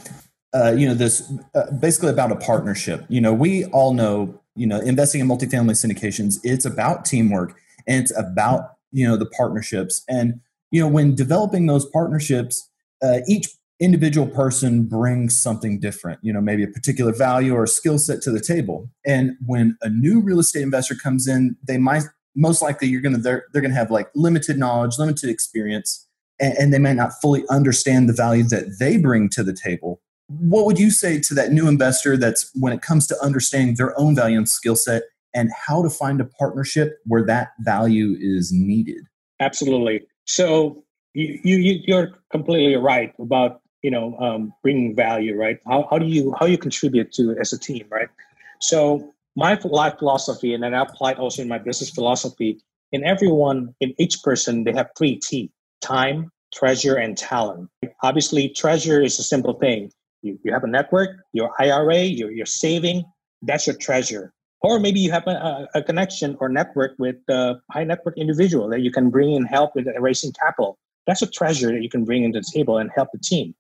uh, 0.55 0.73
you 0.73 0.89
know, 0.89 0.95
this 0.95 1.31
uh, 1.55 1.71
basically 1.73 2.11
about 2.11 2.33
a 2.33 2.37
partnership. 2.37 3.05
You 3.09 3.21
know, 3.21 3.33
we 3.33 3.67
all 3.67 3.93
know 3.93 4.41
you 4.59 4.67
know 4.67 4.81
investing 4.81 5.21
in 5.21 5.29
multifamily 5.29 5.73
syndications. 5.73 6.39
It's 6.43 6.65
about 6.65 7.05
teamwork 7.05 7.59
and 7.87 8.03
it's 8.03 8.17
about 8.17 8.71
you 8.93 9.07
know 9.07 9.17
the 9.17 9.27
partnerships. 9.27 10.03
And 10.09 10.41
you 10.71 10.81
know 10.81 10.89
when 10.89 11.15
developing 11.15 11.67
those 11.67 11.87
partnerships 11.87 12.69
uh, 13.03 13.21
each 13.29 13.49
individual 13.81 14.27
person 14.27 14.83
brings 14.83 15.41
something 15.41 15.79
different 15.79 16.19
you 16.21 16.33
know 16.33 16.41
maybe 16.41 16.65
a 16.65 16.69
particular 16.69 17.13
value 17.13 17.55
or 17.55 17.67
skill 17.67 17.99
set 17.99 18.21
to 18.23 18.31
the 18.31 18.41
table. 18.41 18.91
And 19.07 19.37
when 19.47 19.77
a 19.83 19.89
new 19.89 20.21
real 20.21 20.41
estate 20.41 20.63
investor 20.63 20.95
comes 20.95 21.29
in 21.29 21.57
they 21.63 21.79
might 21.79 22.05
most 22.35 22.63
likely 22.63 22.89
you're 22.89 23.01
gonna 23.01 23.19
they're, 23.19 23.45
they're 23.53 23.63
gonna 23.63 23.75
have 23.75 23.91
like 23.91 24.09
limited 24.15 24.59
knowledge 24.59 24.99
limited 24.99 25.31
experience 25.31 26.07
and, 26.41 26.57
and 26.59 26.75
they 26.75 26.79
might 26.79 26.95
not 26.97 27.13
fully 27.21 27.45
understand 27.51 28.09
the 28.09 28.13
value 28.13 28.45
that 28.45 28.77
they 28.79 28.97
bring 28.97 29.29
to 29.31 29.43
the 29.43 29.53
table 29.53 30.01
what 30.29 30.67
would 30.67 30.79
you 30.79 30.91
say 30.91 31.19
to 31.21 31.35
that 31.35 31.53
new 31.53 31.69
investor 31.69 32.17
that's 32.17 32.51
when 32.55 32.73
it 32.73 32.83
comes 32.83 33.07
to 33.07 33.17
understanding 33.23 33.75
their 33.77 33.99
own 33.99 34.15
value 34.15 34.37
and 34.37 34.49
skill 34.49 34.77
set 34.77 35.05
and 35.35 35.51
how 35.67 35.83
to 35.83 35.91
find 35.91 36.21
a 36.21 36.25
partnership 36.25 36.99
where 37.07 37.25
that 37.25 37.53
value 37.61 38.17
is 38.21 38.53
needed? 38.53 39.05
Absolutely. 39.41 40.07
So 40.27 40.85
you, 41.15 41.39
you 41.43 41.81
you're 41.87 42.11
completely 42.31 42.77
right 42.77 43.15
about 43.19 43.63
you 43.83 43.91
know 43.91 44.17
um, 44.19 44.53
bringing 44.63 44.95
value 44.95 45.35
right? 45.35 45.59
How, 45.67 45.89
how 45.91 45.99
do 45.99 46.07
you 46.07 46.35
how 46.39 46.47
you 46.47 46.59
contribute 46.59 47.13
to 47.13 47.37
as 47.41 47.53
a 47.53 47.59
team 47.59 47.87
right? 47.91 48.09
So 48.61 49.13
my 49.37 49.59
life 49.65 49.99
philosophy 49.99 50.53
and 50.53 50.63
then 50.63 50.75
i 50.75 50.83
applied 50.83 51.17
also 51.17 51.43
in 51.43 51.49
my 51.49 51.59
business 51.59 51.91
philosophy 51.91 52.59
in 52.91 53.05
everyone 53.05 53.73
in 53.79 53.95
each 53.97 54.21
person 54.25 54.65
they 54.65 54.73
have 54.73 54.91
three 54.99 55.17
t 55.17 55.51
time 55.81 56.33
treasure 56.53 56.97
and 56.97 57.17
talent. 57.17 57.69
Obviously 58.03 58.49
treasure 58.49 59.01
is 59.01 59.19
a 59.19 59.23
simple 59.23 59.55
thing 59.55 59.93
you, 60.23 60.39
you 60.43 60.53
have 60.53 60.65
a 60.65 60.69
network, 60.69 61.11
your 61.33 61.51
IRA, 61.61 62.03
your, 62.03 62.31
your 62.31 62.47
saving, 62.47 63.05
that's 63.43 63.67
your 63.67 63.77
treasure. 63.77 64.33
Or 64.61 64.81
maybe 64.81 64.99
you 64.99 65.13
have 65.13 65.27
a, 65.27 65.69
a 65.75 65.83
connection 65.83 66.37
or 66.41 66.49
network 66.49 66.93
with 66.99 67.17
a 67.29 67.57
high 67.71 67.85
network 67.85 68.19
individual 68.19 68.69
that 68.71 68.81
you 68.81 68.91
can 68.91 69.09
bring 69.09 69.33
in 69.33 69.45
help 69.45 69.77
with 69.77 69.87
raising 70.01 70.33
capital. 70.33 70.79
That's 71.07 71.23
a 71.23 71.27
treasure 71.27 71.73
that 71.73 71.83
you 71.83 71.89
can 71.89 72.05
bring 72.05 72.25
into 72.25 72.41
the 72.41 72.51
table 72.53 72.79
and 72.79 72.91
help 72.95 73.11
the 73.13 73.19
team. 73.19 73.55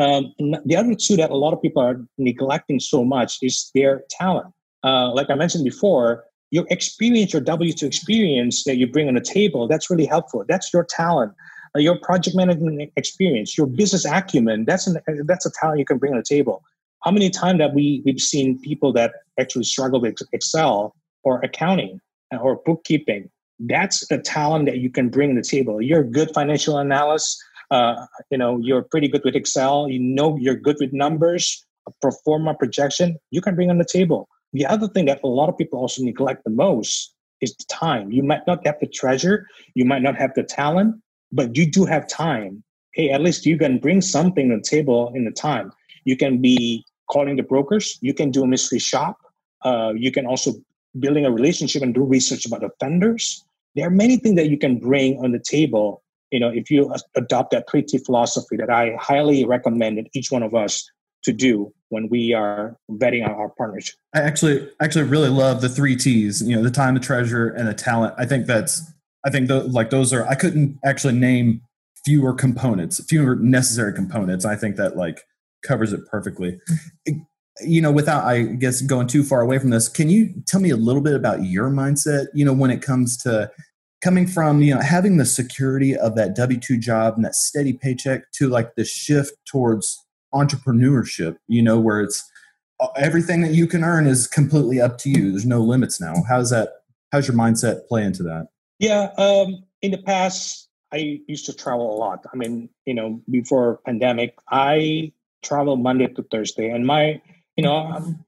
Um, 0.00 0.32
the 0.64 0.76
other 0.76 0.94
two 0.94 1.16
that 1.16 1.30
a 1.30 1.36
lot 1.36 1.52
of 1.52 1.62
people 1.62 1.82
are 1.82 2.00
neglecting 2.18 2.80
so 2.80 3.04
much 3.04 3.38
is 3.42 3.70
their 3.74 4.02
talent. 4.10 4.52
Uh, 4.82 5.12
like 5.12 5.30
I 5.30 5.34
mentioned 5.34 5.64
before, 5.64 6.24
your 6.50 6.66
experience, 6.70 7.32
your 7.32 7.42
W2 7.42 7.82
experience 7.84 8.64
that 8.64 8.76
you 8.76 8.86
bring 8.86 9.08
on 9.08 9.14
the 9.14 9.20
table, 9.20 9.68
that's 9.68 9.90
really 9.90 10.06
helpful. 10.06 10.44
That's 10.48 10.72
your 10.72 10.84
talent. 10.84 11.32
Your 11.76 11.98
project 11.98 12.36
management 12.36 12.92
experience, 12.96 13.56
your 13.56 13.66
business 13.66 14.04
acumen, 14.04 14.64
that's 14.66 14.86
an, 14.86 14.98
that's 15.24 15.46
a 15.46 15.50
talent 15.58 15.78
you 15.78 15.84
can 15.86 15.98
bring 15.98 16.12
on 16.12 16.18
the 16.18 16.24
table. 16.24 16.62
How 17.02 17.10
many 17.10 17.30
times 17.30 17.58
that 17.58 17.74
we 17.74 18.02
we've 18.04 18.20
seen 18.20 18.58
people 18.60 18.92
that 18.92 19.12
actually 19.40 19.64
struggle 19.64 20.00
with 20.00 20.16
Excel 20.32 20.94
or 21.24 21.40
accounting 21.40 22.00
or 22.40 22.60
bookkeeping, 22.64 23.30
that's 23.60 24.10
a 24.10 24.18
talent 24.18 24.66
that 24.66 24.78
you 24.78 24.90
can 24.90 25.08
bring 25.08 25.34
to 25.34 25.40
the 25.40 25.46
table. 25.46 25.80
You're 25.80 26.00
a 26.00 26.06
good 26.08 26.32
financial 26.34 26.78
analyst. 26.78 27.42
Uh, 27.70 28.06
you 28.30 28.36
know, 28.36 28.58
you're 28.58 28.82
pretty 28.82 29.08
good 29.08 29.22
with 29.24 29.34
Excel. 29.34 29.88
You 29.88 29.98
know, 29.98 30.36
you're 30.36 30.56
good 30.56 30.76
with 30.80 30.92
numbers, 30.92 31.64
Perform 32.00 32.46
a 32.46 32.52
pro 32.52 32.58
projection. 32.58 33.18
You 33.30 33.40
can 33.40 33.54
bring 33.54 33.70
on 33.70 33.78
the 33.78 33.84
table. 33.84 34.28
The 34.52 34.66
other 34.66 34.86
thing 34.86 35.06
that 35.06 35.20
a 35.24 35.26
lot 35.26 35.48
of 35.48 35.58
people 35.58 35.80
also 35.80 36.02
neglect 36.02 36.44
the 36.44 36.50
most 36.50 37.12
is 37.40 37.56
the 37.56 37.64
time. 37.68 38.12
You 38.12 38.22
might 38.22 38.46
not 38.46 38.64
have 38.66 38.76
the 38.80 38.86
treasure, 38.86 39.46
you 39.74 39.84
might 39.84 40.02
not 40.02 40.16
have 40.16 40.32
the 40.34 40.44
talent, 40.44 41.01
but 41.32 41.56
you 41.56 41.70
do 41.70 41.84
have 41.84 42.08
time. 42.08 42.62
Hey, 42.92 43.10
at 43.10 43.22
least 43.22 43.46
you 43.46 43.56
can 43.56 43.78
bring 43.78 44.00
something 44.00 44.50
to 44.50 44.56
the 44.56 44.62
table 44.62 45.12
in 45.14 45.24
the 45.24 45.30
time. 45.30 45.72
You 46.04 46.16
can 46.16 46.40
be 46.40 46.84
calling 47.10 47.36
the 47.36 47.42
brokers. 47.42 47.98
You 48.00 48.14
can 48.14 48.30
do 48.30 48.42
a 48.42 48.46
mystery 48.46 48.78
shop. 48.78 49.18
Uh, 49.64 49.92
you 49.96 50.12
can 50.12 50.26
also 50.26 50.52
building 50.98 51.24
a 51.24 51.30
relationship 51.30 51.82
and 51.82 51.94
do 51.94 52.02
research 52.02 52.44
about 52.44 52.62
offenders. 52.62 53.44
There 53.74 53.86
are 53.86 53.90
many 53.90 54.18
things 54.18 54.36
that 54.36 54.48
you 54.50 54.58
can 54.58 54.78
bring 54.78 55.18
on 55.24 55.32
the 55.32 55.38
table. 55.38 56.02
You 56.30 56.40
know, 56.40 56.48
if 56.48 56.70
you 56.70 56.94
adopt 57.14 57.52
that 57.52 57.66
T 57.68 57.98
philosophy 57.98 58.56
that 58.56 58.70
I 58.70 58.96
highly 59.00 59.44
recommend 59.44 59.98
that 59.98 60.08
each 60.12 60.30
one 60.30 60.42
of 60.42 60.54
us 60.54 60.90
to 61.24 61.32
do 61.32 61.72
when 61.88 62.08
we 62.08 62.32
are 62.32 62.76
vetting 62.90 63.26
our, 63.26 63.48
partners. 63.50 63.96
I 64.14 64.20
actually 64.20 64.68
actually 64.80 65.04
really 65.04 65.28
love 65.28 65.60
the 65.60 65.68
three 65.68 65.94
T's. 65.94 66.42
You 66.42 66.56
know, 66.56 66.62
the 66.62 66.70
time, 66.70 66.94
the 66.94 67.00
treasure, 67.00 67.48
and 67.48 67.68
the 67.68 67.74
talent. 67.74 68.14
I 68.18 68.26
think 68.26 68.46
that's 68.46 68.82
I 69.24 69.30
think 69.30 69.48
the, 69.48 69.64
like 69.64 69.90
those 69.90 70.12
are 70.12 70.26
I 70.26 70.34
couldn't 70.34 70.78
actually 70.84 71.14
name 71.14 71.62
fewer 72.04 72.34
components, 72.34 73.02
fewer 73.08 73.36
necessary 73.36 73.92
components. 73.92 74.44
I 74.44 74.56
think 74.56 74.76
that 74.76 74.96
like 74.96 75.22
covers 75.62 75.92
it 75.92 76.00
perfectly 76.10 76.58
you 77.60 77.80
know, 77.80 77.92
without 77.92 78.24
I 78.24 78.42
guess 78.42 78.80
going 78.80 79.06
too 79.06 79.22
far 79.22 79.40
away 79.40 79.58
from 79.58 79.70
this, 79.70 79.88
can 79.88 80.08
you 80.08 80.32
tell 80.46 80.60
me 80.60 80.70
a 80.70 80.76
little 80.76 81.02
bit 81.02 81.14
about 81.14 81.44
your 81.44 81.70
mindset? 81.70 82.26
You 82.34 82.44
know, 82.44 82.52
when 82.52 82.70
it 82.70 82.82
comes 82.82 83.16
to 83.18 83.50
coming 84.02 84.26
from 84.26 84.62
you 84.62 84.74
know 84.74 84.80
having 84.80 85.16
the 85.16 85.24
security 85.24 85.96
of 85.96 86.16
that 86.16 86.34
W 86.34 86.58
two 86.58 86.78
job 86.78 87.14
and 87.14 87.24
that 87.24 87.34
steady 87.34 87.72
paycheck 87.72 88.30
to 88.32 88.48
like 88.48 88.74
the 88.76 88.84
shift 88.84 89.32
towards 89.46 89.98
entrepreneurship. 90.32 91.36
You 91.48 91.62
know, 91.62 91.78
where 91.78 92.00
it's 92.00 92.28
uh, 92.80 92.88
everything 92.96 93.42
that 93.42 93.52
you 93.52 93.66
can 93.66 93.84
earn 93.84 94.06
is 94.06 94.26
completely 94.26 94.80
up 94.80 94.98
to 94.98 95.10
you. 95.10 95.30
There's 95.30 95.46
no 95.46 95.60
limits 95.60 96.00
now. 96.00 96.14
How's 96.28 96.50
that? 96.50 96.70
How's 97.12 97.28
your 97.28 97.36
mindset 97.36 97.86
play 97.86 98.04
into 98.04 98.22
that? 98.22 98.46
Yeah, 98.82 99.12
um, 99.16 99.62
in 99.80 99.92
the 99.92 100.02
past, 100.02 100.68
I 100.92 101.22
used 101.28 101.46
to 101.46 101.54
travel 101.54 101.94
a 101.94 101.96
lot. 101.96 102.26
I 102.32 102.36
mean, 102.36 102.68
you 102.84 102.94
know, 102.94 103.22
before 103.30 103.78
pandemic, 103.86 104.34
I 104.50 105.12
travel 105.44 105.76
Monday 105.76 106.08
to 106.08 106.22
Thursday, 106.24 106.68
and 106.68 106.84
my 106.84 107.22
you 107.56 107.62
know, 107.62 107.76
I'm 107.76 108.24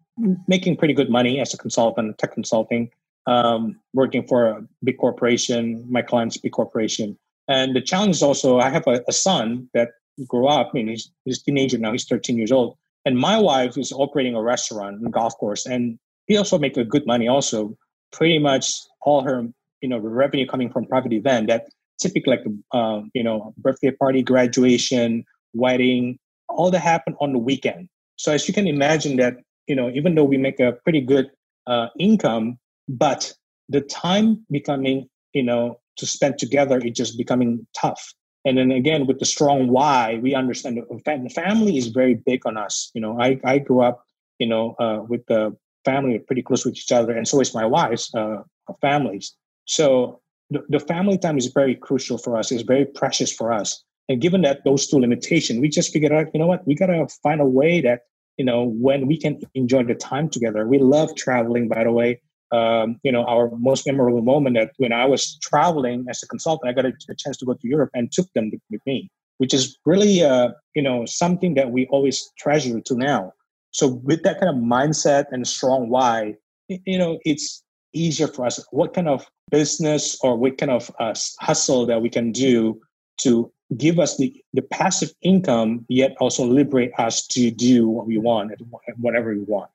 making 0.46 0.76
pretty 0.76 0.94
good 0.94 1.11
money 1.11 1.40
as 1.40 1.54
a 1.54 1.58
consultant, 1.58 2.16
tech 2.18 2.34
consulting, 2.34 2.90
um, 3.26 3.80
working 3.94 4.28
for 4.28 4.46
a 4.46 4.62
big 4.84 4.96
corporation. 4.99 5.84
My 5.90 6.02
client's 6.02 6.37
big 6.37 6.52
corporation. 6.52 7.18
And 7.49 7.75
the 7.75 7.80
challenge 7.80 8.16
is 8.16 8.23
also 8.23 8.61
I 8.61 8.70
have 8.70 8.87
a, 8.87 9.02
a 9.08 9.12
son 9.12 9.68
that 9.75 9.88
grew 10.28 10.46
up. 10.46 10.68
I 10.68 10.73
mean, 10.73 10.88
he's, 10.88 11.11
he's 11.25 11.40
a 11.40 11.44
teenager 11.44 11.78
now. 11.78 11.90
He's 11.90 12.04
13 12.04 12.37
years 12.37 12.52
old. 12.52 12.76
And 13.04 13.18
my 13.18 13.38
wife 13.38 13.76
is 13.76 13.92
operating 13.92 14.37
a 14.37 14.42
restaurant 14.42 15.00
and 15.00 15.12
golf 15.12 15.37
course. 15.37 15.66
And 15.66 15.99
he 16.28 16.37
also 16.37 16.58
make 16.58 16.76
a 16.76 16.84
good 16.84 17.06
money 17.06 17.26
also. 17.26 17.76
Pretty 18.12 18.38
much 18.38 18.70
all 19.02 19.23
her, 19.23 19.49
you 19.85 19.91
know, 19.91 19.99
revenue 19.99 20.47
coming 20.47 20.71
from 20.73 20.87
private 20.87 21.12
event 21.12 21.49
that 21.49 21.67
typically 22.00 22.31
like, 22.35 22.45
uh, 22.73 23.03
you 23.12 23.23
know, 23.23 23.53
birthday 23.59 23.91
party, 23.91 24.23
graduation, 24.23 25.23
wedding, 25.53 26.19
all 26.49 26.71
that 26.71 26.81
happen 26.81 27.14
on 27.21 27.35
the 27.35 27.38
weekend. 27.38 27.91
So 28.17 28.33
as 28.33 28.49
you 28.49 28.55
can 28.55 28.67
imagine 28.67 29.17
that, 29.17 29.35
you 29.67 29.76
know, 29.76 29.91
even 29.91 30.14
though 30.14 30.25
we 30.25 30.38
make 30.38 30.59
a 30.59 30.73
pretty 30.85 31.03
good 31.03 31.31
uh, 31.67 31.88
income, 31.99 32.59
but 32.88 33.35
the 33.69 33.83
time 33.83 34.47
becoming, 34.50 35.07
you 35.35 35.43
know, 35.43 35.79
to 35.99 36.07
spend 36.07 36.38
together 36.38 36.79
is 36.79 36.93
just 36.93 37.19
becoming 37.19 37.67
tough. 37.76 38.14
And 38.47 38.57
then 38.57 38.73
again, 38.73 39.07
with 39.07 39.19
the 39.19 39.26
strong 39.26 39.69
why, 39.69 40.19
we 40.23 40.35
understand 40.35 40.79
the 40.79 41.31
family 41.35 41.76
is 41.76 41.88
very 41.88 42.14
big 42.14 42.47
on 42.47 42.57
us. 42.57 42.91
You 42.95 43.03
know, 43.03 43.21
I, 43.21 43.38
I 43.45 43.59
grew 43.59 43.83
up, 43.83 44.03
you 44.38 44.47
know, 44.47 44.76
uh, 44.79 45.00
with 45.07 45.26
the 45.26 45.55
family 45.85 46.19
pretty 46.21 46.43
close 46.43 46.64
with 46.64 46.76
each 46.76 46.91
other, 46.91 47.12
and 47.12 47.29
so 47.29 47.41
is 47.43 47.55
my 47.55 47.67
wife's 47.67 48.14
uh, 48.14 48.43
families. 48.81 49.37
So 49.66 50.21
the, 50.50 50.62
the 50.68 50.80
family 50.80 51.18
time 51.18 51.38
is 51.38 51.47
very 51.47 51.75
crucial 51.75 52.18
for 52.18 52.37
us. 52.37 52.52
It's 52.52 52.62
very 52.62 52.85
precious 52.85 53.33
for 53.33 53.52
us. 53.52 53.83
And 54.09 54.21
given 54.21 54.42
that 54.42 54.64
those 54.64 54.87
two 54.87 54.99
limitations, 54.99 55.61
we 55.61 55.68
just 55.68 55.92
figured 55.92 56.12
out, 56.12 56.26
you 56.35 56.40
know 56.40 56.47
what, 56.47 56.66
we 56.66 56.75
gotta 56.75 57.06
find 57.23 57.40
a 57.40 57.47
way 57.47 57.80
that, 57.80 58.02
you 58.37 58.44
know, 58.44 58.64
when 58.64 59.06
we 59.06 59.18
can 59.18 59.40
enjoy 59.54 59.85
the 59.85 59.94
time 59.94 60.28
together. 60.28 60.66
We 60.66 60.78
love 60.78 61.14
traveling, 61.16 61.68
by 61.68 61.85
the 61.85 61.92
way. 61.92 62.21
Um, 62.52 63.00
you 63.02 63.11
know, 63.11 63.25
our 63.25 63.50
most 63.56 63.87
memorable 63.87 64.23
moment 64.23 64.54
that 64.56 64.73
when 64.76 64.92
I 64.92 65.06
was 65.06 65.38
traveling 65.42 66.04
as 66.09 66.23
a 66.23 66.28
consultant, 66.28 66.68
I 66.68 66.73
got 66.73 66.85
a, 66.85 66.92
a 67.09 67.14
chance 67.16 67.37
to 67.38 67.47
go 67.47 67.54
to 67.54 67.66
Europe 67.68 67.90
and 67.94 68.12
took 68.12 68.33
them 68.35 68.52
with 68.71 68.80
me, 68.87 69.11
which 69.38 69.52
is 69.52 69.76
really, 69.85 70.23
uh, 70.23 70.50
you 70.76 70.83
know, 70.83 71.04
something 71.06 71.54
that 71.54 71.73
we 71.73 71.87
always 71.87 72.30
treasure 72.38 72.80
to 72.80 72.94
now. 72.94 73.33
So 73.73 73.88
with 73.88 74.23
that 74.23 74.38
kind 74.38 74.50
of 74.50 74.62
mindset 74.62 75.25
and 75.33 75.44
strong 75.49 75.88
why, 75.88 76.35
you 76.68 76.97
know, 76.97 77.18
it's 77.25 77.63
easier 77.94 78.28
for 78.28 78.44
us. 78.44 78.64
What 78.70 78.92
kind 78.92 79.08
of 79.08 79.26
business 79.50 80.18
or 80.22 80.36
what 80.36 80.58
kind 80.58 80.72
of 80.72 80.90
uh, 80.98 81.14
hustle 81.40 81.86
that 81.86 82.02
we 82.02 82.10
can 82.10 82.32
do 82.32 82.80
to 83.22 83.50
give 83.76 83.98
us 83.98 84.16
the, 84.16 84.34
the 84.52 84.62
passive 84.62 85.12
income, 85.22 85.86
yet 85.88 86.14
also 86.20 86.44
liberate 86.44 86.92
us 86.98 87.26
to 87.28 87.50
do 87.50 87.88
what 87.88 88.06
we 88.06 88.18
want 88.18 88.52
and 88.52 88.68
whatever 88.98 89.34
we 89.34 89.42
want. 89.42 89.70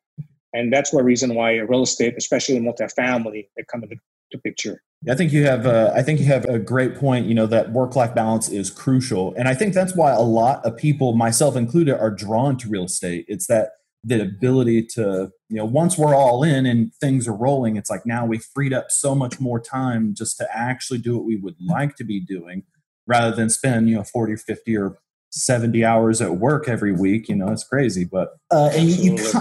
And 0.53 0.73
that's 0.73 0.91
one 0.93 1.05
reason 1.05 1.35
why 1.35 1.55
real 1.57 1.83
estate, 1.83 2.15
especially 2.17 2.59
multifamily, 2.59 3.47
they 3.55 3.63
come 3.71 3.83
into 3.83 3.97
the 4.31 4.37
picture. 4.39 4.81
I 5.09 5.15
think 5.15 5.31
you 5.31 5.45
have. 5.45 5.65
A, 5.65 5.93
I 5.95 6.03
think 6.03 6.19
you 6.19 6.25
have 6.25 6.45
a 6.45 6.59
great 6.59 6.95
point. 6.95 7.25
You 7.25 7.33
know 7.33 7.45
that 7.47 7.71
work-life 7.71 8.13
balance 8.13 8.49
is 8.49 8.69
crucial, 8.69 9.33
and 9.37 9.47
I 9.47 9.53
think 9.53 9.73
that's 9.73 9.95
why 9.95 10.11
a 10.11 10.21
lot 10.21 10.65
of 10.65 10.75
people, 10.75 11.13
myself 11.13 11.55
included, 11.55 11.97
are 11.97 12.11
drawn 12.11 12.57
to 12.57 12.67
real 12.67 12.83
estate. 12.83 13.23
It's 13.29 13.47
that 13.47 13.69
the 14.03 14.21
ability 14.21 14.85
to, 14.85 15.29
you 15.49 15.57
know, 15.57 15.65
once 15.65 15.97
we're 15.97 16.15
all 16.15 16.43
in 16.43 16.65
and 16.65 16.93
things 16.95 17.27
are 17.27 17.35
rolling, 17.35 17.75
it's 17.75 17.89
like 17.89 18.05
now 18.05 18.25
we 18.25 18.37
freed 18.37 18.73
up 18.73 18.91
so 18.91 19.13
much 19.13 19.39
more 19.39 19.59
time 19.59 20.13
just 20.15 20.37
to 20.37 20.47
actually 20.55 20.99
do 20.99 21.17
what 21.17 21.25
we 21.25 21.35
would 21.35 21.55
like 21.65 21.95
to 21.97 22.03
be 22.03 22.19
doing 22.19 22.63
rather 23.07 23.35
than 23.35 23.49
spend 23.49 23.89
you 23.89 23.95
know 23.95 24.03
40 24.03 24.33
or 24.33 24.37
50 24.37 24.77
or 24.77 24.97
70 25.31 25.83
hours 25.83 26.21
at 26.21 26.37
work 26.37 26.69
every 26.69 26.91
week 26.91 27.27
you 27.27 27.35
know 27.35 27.51
it's 27.51 27.63
crazy 27.63 28.03
but 28.03 28.37
uh, 28.51 28.69
and 28.73 28.87
you, 28.87 29.15
you, 29.15 29.31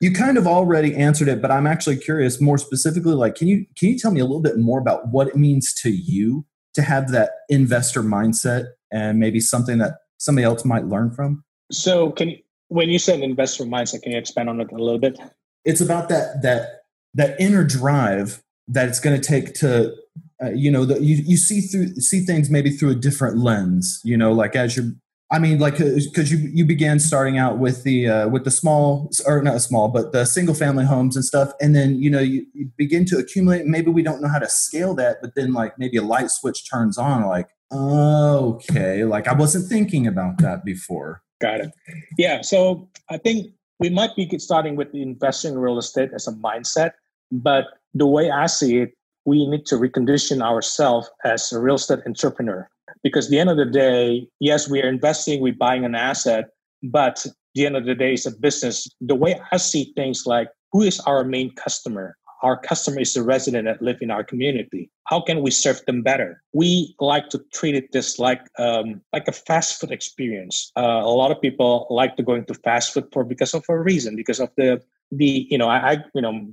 you 0.00 0.12
kind 0.12 0.36
of 0.38 0.46
already 0.46 0.94
answered 0.96 1.28
it 1.28 1.40
but 1.40 1.50
i'm 1.50 1.66
actually 1.66 1.96
curious 1.96 2.40
more 2.40 2.58
specifically 2.58 3.14
like 3.14 3.36
can 3.36 3.46
you 3.46 3.66
can 3.76 3.90
you 3.90 3.98
tell 3.98 4.10
me 4.10 4.20
a 4.20 4.24
little 4.24 4.40
bit 4.40 4.58
more 4.58 4.80
about 4.80 5.08
what 5.08 5.28
it 5.28 5.36
means 5.36 5.72
to 5.74 5.90
you 5.90 6.44
to 6.74 6.82
have 6.82 7.10
that 7.10 7.30
investor 7.48 8.02
mindset 8.02 8.66
and 8.90 9.18
maybe 9.18 9.40
something 9.40 9.78
that 9.78 9.94
somebody 10.18 10.44
else 10.44 10.64
might 10.64 10.86
learn 10.86 11.10
from? 11.10 11.44
So 11.70 12.10
can 12.10 12.30
you 12.30 12.38
when 12.72 12.88
you 12.88 12.98
said 12.98 13.20
investor 13.20 13.64
mindset 13.64 14.02
can 14.02 14.12
you 14.12 14.18
expand 14.18 14.48
on 14.48 14.60
it 14.60 14.72
a 14.72 14.76
little 14.76 14.98
bit? 14.98 15.18
It's 15.64 15.80
about 15.80 16.08
that 16.08 16.42
that 16.42 16.82
that 17.14 17.38
inner 17.40 17.64
drive 17.64 18.42
that 18.68 18.88
it's 18.88 19.00
going 19.00 19.20
to 19.20 19.26
take 19.26 19.54
to 19.54 19.94
uh, 20.42 20.50
you 20.50 20.70
know 20.70 20.84
the, 20.84 21.00
you, 21.02 21.16
you 21.24 21.36
see 21.36 21.60
through 21.60 21.88
see 21.96 22.20
things 22.20 22.50
maybe 22.50 22.70
through 22.70 22.90
a 22.90 22.94
different 22.94 23.38
lens 23.38 24.00
you 24.04 24.16
know 24.16 24.32
like 24.32 24.56
as 24.56 24.76
you're 24.76 24.86
i 25.30 25.38
mean 25.38 25.58
like 25.58 25.78
because 25.78 26.32
uh, 26.32 26.36
you 26.36 26.50
you 26.52 26.64
began 26.64 26.98
starting 26.98 27.38
out 27.38 27.58
with 27.58 27.82
the 27.84 28.08
uh, 28.08 28.28
with 28.28 28.44
the 28.44 28.50
small 28.50 29.10
or 29.26 29.42
not 29.42 29.60
small 29.60 29.88
but 29.88 30.12
the 30.12 30.24
single 30.24 30.54
family 30.54 30.84
homes 30.84 31.16
and 31.16 31.24
stuff 31.24 31.52
and 31.60 31.76
then 31.76 32.00
you 32.00 32.10
know 32.10 32.20
you, 32.20 32.46
you 32.54 32.70
begin 32.76 33.04
to 33.04 33.18
accumulate. 33.18 33.66
Maybe 33.66 33.90
we 33.90 34.02
don't 34.02 34.22
know 34.22 34.28
how 34.28 34.38
to 34.38 34.48
scale 34.48 34.94
that 34.94 35.18
but 35.20 35.34
then 35.34 35.52
like 35.52 35.78
maybe 35.78 35.96
a 35.96 36.02
light 36.02 36.30
switch 36.30 36.68
turns 36.68 36.98
on 36.98 37.24
like 37.26 37.48
okay 37.72 39.04
like 39.04 39.26
i 39.26 39.32
wasn't 39.32 39.66
thinking 39.68 40.06
about 40.06 40.38
that 40.38 40.64
before 40.64 41.22
got 41.46 41.60
it 41.60 41.70
yeah 42.18 42.40
so 42.40 42.88
i 43.10 43.18
think 43.18 43.52
we 43.78 43.90
might 43.90 44.14
be 44.16 44.24
starting 44.38 44.76
with 44.76 44.88
investing 44.94 45.52
in 45.52 45.58
real 45.58 45.78
estate 45.78 46.10
as 46.14 46.26
a 46.28 46.34
mindset 46.48 46.92
but 47.32 47.66
the 47.94 48.06
way 48.06 48.30
I 48.30 48.46
see 48.46 48.78
it, 48.78 48.92
we 49.24 49.46
need 49.46 49.66
to 49.66 49.76
recondition 49.76 50.42
ourselves 50.42 51.10
as 51.24 51.50
a 51.52 51.60
real 51.60 51.76
estate 51.76 52.00
entrepreneur. 52.06 52.68
Because 53.02 53.30
the 53.30 53.38
end 53.38 53.50
of 53.50 53.56
the 53.56 53.64
day, 53.64 54.28
yes, 54.38 54.68
we 54.68 54.82
are 54.82 54.88
investing, 54.88 55.40
we're 55.40 55.54
buying 55.54 55.84
an 55.84 55.94
asset, 55.94 56.50
but 56.82 57.26
the 57.54 57.66
end 57.66 57.76
of 57.76 57.86
the 57.86 57.94
day, 57.94 58.14
it's 58.14 58.26
a 58.26 58.30
business. 58.30 58.88
The 59.00 59.14
way 59.14 59.40
I 59.50 59.56
see 59.56 59.92
things 59.96 60.24
like 60.26 60.48
who 60.72 60.82
is 60.82 61.00
our 61.00 61.24
main 61.24 61.54
customer? 61.54 62.16
Our 62.42 62.56
customer 62.56 63.00
is 63.00 63.14
the 63.14 63.22
resident 63.22 63.66
that 63.66 63.80
live 63.80 63.98
in 64.00 64.10
our 64.10 64.24
community. 64.24 64.90
How 65.04 65.20
can 65.20 65.42
we 65.42 65.50
serve 65.50 65.84
them 65.86 66.02
better? 66.02 66.42
We 66.52 66.94
like 67.00 67.28
to 67.30 67.40
treat 67.52 67.74
it 67.74 67.92
this 67.92 68.18
like 68.18 68.42
um, 68.58 69.00
like 69.12 69.28
a 69.28 69.32
fast 69.32 69.80
food 69.80 69.92
experience. 69.92 70.72
Uh, 70.76 71.02
a 71.02 71.14
lot 71.14 71.30
of 71.30 71.40
people 71.40 71.86
like 71.90 72.16
to 72.16 72.22
go 72.22 72.34
into 72.34 72.54
fast 72.54 72.92
food 72.92 73.06
for 73.12 73.24
because 73.24 73.54
of 73.54 73.64
a 73.68 73.78
reason, 73.78 74.16
because 74.16 74.40
of 74.40 74.50
the 74.56 74.82
the 75.10 75.46
you 75.50 75.58
know 75.58 75.68
I, 75.68 75.92
I 75.92 75.96
you 76.14 76.22
know 76.22 76.48